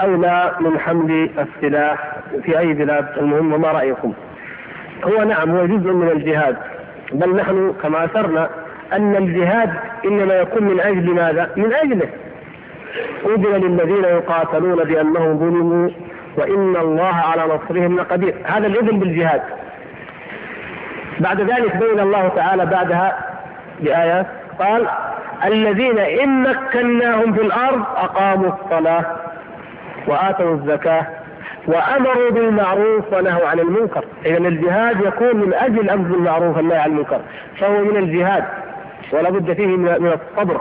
[0.01, 2.13] أولى من حمل السلاح
[2.43, 4.13] في أي بلاد المهم وما رأيكم؟
[5.05, 6.57] هو نعم هو جزء من الجهاد.
[7.13, 8.49] بل نحن كما أثرنا
[8.93, 9.71] أن الجهاد
[10.05, 12.09] إنما يكون من أجل ماذا؟ من أجله.
[13.27, 15.91] أذن للذين يقاتلون بأنهم ظلموا
[16.37, 18.35] وإن الله على نصرهم لقدير.
[18.45, 19.43] هذا الإذن بالجهاد.
[21.21, 23.19] بعد ذلك بين الله تعالى بعدها
[23.81, 24.27] بآيات.
[24.59, 24.89] قال
[25.45, 29.05] الذين إن مكناهم في الأرض أقاموا الصلاة
[30.07, 31.07] وآتوا الزكاة
[31.69, 34.05] وأمروا بالمعروف ونهوا عن المنكر.
[34.27, 37.21] إذا الجهاد يكون من أجل الأمر بالمعروف والنهي عن المنكر.
[37.61, 38.45] فهو من الجهاد
[39.13, 40.61] ولا بد فيه من الصبر.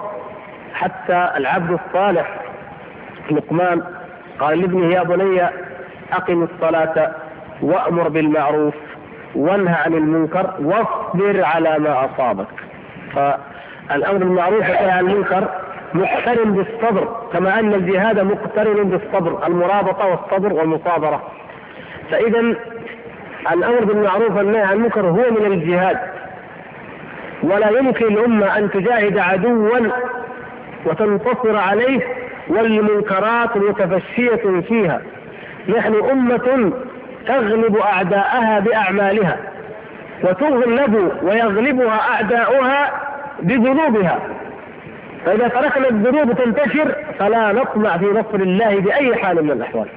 [0.73, 2.39] حتى العبد الصالح
[3.31, 3.81] لقمان
[4.39, 5.41] قال لابنه يا بني
[6.13, 7.11] أقم الصلاة
[7.61, 8.73] وأمر بالمعروف
[9.35, 12.47] وانهى عن المنكر واصبر على ما أصابك.
[13.15, 15.47] فالأمر بالمعروف والنهي عن المنكر
[15.93, 21.23] مقترن بالصبر كما أن الجهاد مقترن بالصبر المرابطة والصبر والمصابرة.
[22.11, 22.39] فإذا
[23.51, 25.97] الأمر بالمعروف والنهي عن المنكر هو من الجهاد.
[27.43, 29.79] ولا يمكن الأمة أن تجاهد عدوا
[30.85, 32.01] وتنتصر عليه
[32.47, 35.01] والمنكرات متفشية فيها.
[35.77, 36.71] نحن أمة
[37.27, 39.37] تغلب أعداءها بأعمالها
[40.23, 42.91] وتغلب ويغلبها أعداؤها
[43.39, 44.19] بذنوبها.
[45.27, 49.87] فإذا تركنا الذنوب تنتشر فلا نطمع في نصر الله بأي حال من الأحوال.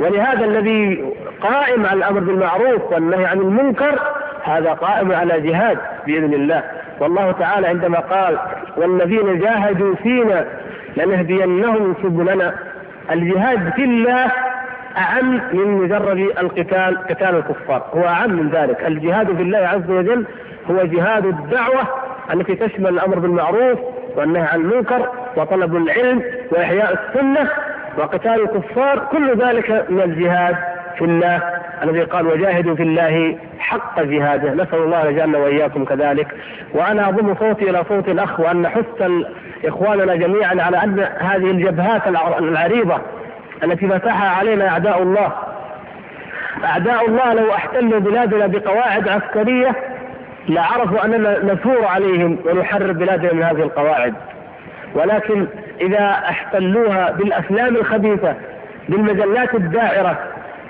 [0.00, 1.04] ولهذا الذي
[1.40, 3.98] قائم على الأمر بالمعروف والنهي عن المنكر
[4.44, 6.62] هذا قائم على جهاد بإذن الله.
[7.00, 8.38] والله تعالى عندما قال
[8.76, 10.46] والذين جاهدوا فينا
[10.96, 12.54] لنهدينهم سبلنا
[13.10, 14.30] الجهاد في الله
[14.98, 17.86] أعم من مجرد القتال قتال الكفار.
[17.94, 18.86] هو أعم من ذلك.
[18.86, 20.26] الجهاد في الله عز وجل
[20.70, 21.82] هو جهاد الدعوة
[22.32, 23.78] التي تشمل الأمر بالمعروف
[24.16, 27.48] والنهي عن المنكر وطلب العلم وإحياء السنة
[27.98, 30.56] وقتال الكفار كل ذلك من الجهاد
[30.98, 31.40] في الله
[31.82, 36.26] الذي قال وجاهدوا في الله حق جهاده نسأل الله ان يجعلنا وإياكم كذلك.
[36.74, 38.84] وأنا أضم صوتي إلى صوت الأخ وأن نحث
[39.64, 42.02] إخواننا جميعا على أن هذه الجبهات
[42.38, 42.98] العريضة
[43.64, 45.32] التي فتحها علينا أعداء الله
[46.64, 49.76] أعداء الله لو أحتلوا بلادنا بقواعد عسكرية
[50.48, 54.14] لعرفوا أننا نثور عليهم ونحرر بلادنا من هذه القواعد.
[54.94, 55.46] ولكن
[55.80, 58.34] إذا احتلوها بالأفلام الخبيثة
[58.88, 60.18] بالمجلات الداعرة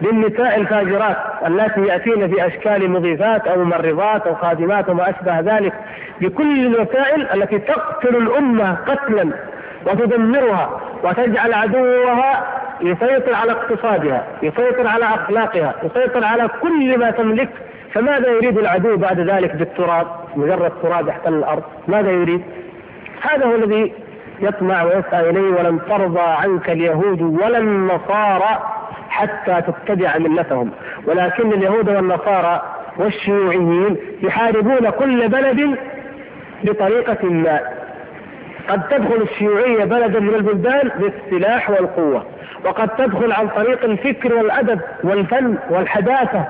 [0.00, 5.72] بالنساء الفاجرات التي يأتين في أشكال مضيفات أو ممرضات أو خادمات وما أشبه ذلك
[6.20, 9.30] بكل الوسائل التي تقتل الأمة قتلا
[9.86, 12.44] وتدمرها وتجعل عدوها
[12.80, 17.48] يسيطر على اقتصادها يسيطر على أخلاقها يسيطر على كل ما تملك
[17.94, 20.06] فماذا يريد العدو بعد ذلك بالتراب؟
[20.36, 21.62] مجرد تراب يحتل الأرض.
[21.88, 22.42] ماذا يريد؟
[23.20, 23.92] هذا هو الذي
[24.40, 28.62] يطمع ويسعى إليه ولن ترضى عنك اليهود ولا النصارى
[29.08, 30.70] حتى تتبع ملتهم.
[31.06, 32.62] ولكن اليهود والنصارى
[32.96, 35.78] والشيوعيين يحاربون كل بلد
[36.64, 37.60] بطريقة ما.
[38.68, 42.26] قد تدخل الشيوعية بلدا من البلدان بالسلاح والقوة
[42.64, 46.44] وقد تدخل عن طريق الفكر والأدب والفن والحداثة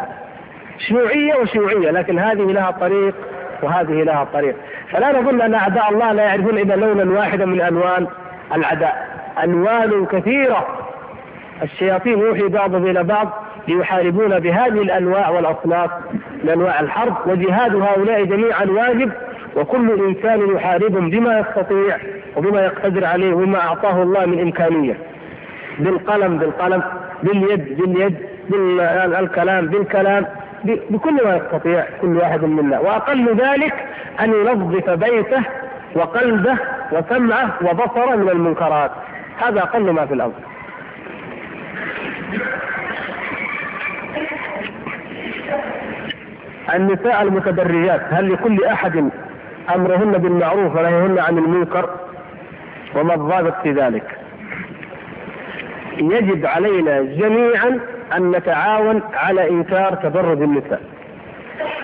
[0.78, 3.14] شيوعية وشيوعية لكن هذه لها طريق
[3.62, 4.56] وهذه لها طريق.
[4.90, 8.06] فلا نظن أن أعداء الله لا يعرفون إلا لونا واحدا من ألوان
[8.54, 9.08] العداء
[9.42, 10.66] ألوان كثيرة.
[11.62, 15.90] الشياطين يوحي بعضهم إلى بعض ليحاربون بهذه الأنواع والأصناف
[16.44, 19.12] من أنواع الحرب وجهاد هؤلاء جميعا واجب
[19.56, 21.96] وكل إنسان يحاربهم بما يستطيع
[22.36, 24.96] وبما يقتدر عليه وما أعطاه الله من إمكانية.
[25.78, 26.82] بالقلم بالقلم
[27.22, 28.16] باليد باليد
[28.48, 30.26] بالكلام بالكلام.
[30.64, 32.78] بكل ما يستطيع كل واحد منا.
[32.78, 33.74] وأقل ذلك
[34.20, 35.42] أن ينظف بيته
[35.94, 36.58] وقلبه
[36.92, 38.90] وسمعه وبصره من المنكرات.
[39.38, 40.34] هذا أقل ما في الامر
[46.74, 49.10] النساء المتبرجات هل لكل أحد
[49.74, 51.90] أمرهن بالمعروف ونهيهن عن المنكر؟
[52.96, 54.18] وما الضابط في ذلك؟
[55.98, 57.80] يجب علينا جميعا
[58.16, 60.80] أن نتعاون على إنكار تبرج النساء.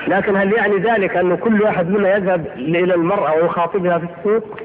[0.09, 4.59] لكن هل يعني ذلك أن كل واحد منا يذهب إلى المرأة ويخاطبها في السوق؟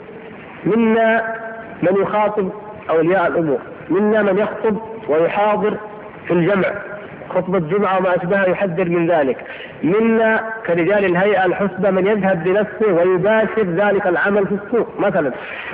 [0.66, 1.36] منا
[1.84, 2.50] من يخاطب
[2.90, 3.60] أولياء الأمور
[3.90, 4.78] منا من يخطب
[5.10, 5.78] ويحاضر
[6.28, 6.68] في الجمع.
[7.30, 9.38] خطبة جمعة وما أشبهها يحذر من ذلك.
[9.84, 15.32] منا كرجال الهيئة الحسبة من يذهب بنفسه ويباشر ذلك العمل في السوق مثلا.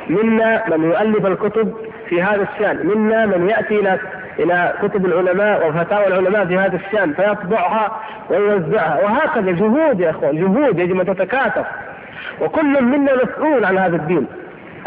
[0.09, 1.73] منا من يؤلف الكتب
[2.09, 3.99] في هذا الشأن منا من يأتي إلى
[4.41, 7.99] إلى كتب العلماء وفتاوى العلماء في هذا الشأن فيطبعها
[8.29, 8.99] ويوزعها.
[9.03, 11.65] وهكذا جهود يا إخوان جهود يجب أن تتكاتف
[12.41, 14.27] وكل منا مسؤول عن هذا الدين.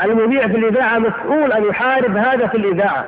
[0.04, 3.04] المذيع في الإذاعة مسؤول أن يحارب هذا في الإذاعة.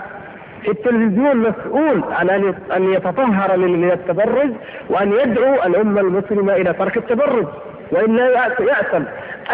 [0.69, 4.51] التلفزيون مسؤول عن أن أن يتطهر من التبرج
[4.91, 7.47] وأن يدعو الأمة المسلمة إلى ترك التبرج.
[7.93, 9.03] والا ياثم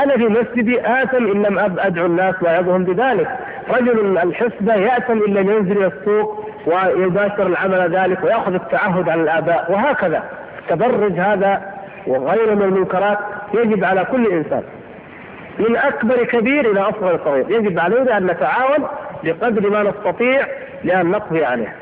[0.03, 3.29] أنا في مسجدي آثم إن لم أدعو الناس وأعظهم بذلك.
[3.71, 9.73] رجل الحسبة يأثم إن لم ينزل إلى السوق ويباشر العمل ذلك ويأخذ التعهد عن الآباء
[9.73, 10.23] وهكذا.
[10.59, 11.73] التبرج هذا
[12.07, 13.19] وغيره من المنكرات
[13.55, 14.63] يجب على كل إنسان.
[15.59, 18.87] من أكبر كبير إلى أصغر صغير يجب علينا أن نتعاون
[19.25, 20.47] بقدر ما نستطيع
[20.85, 21.77] لأن نقضي عليه.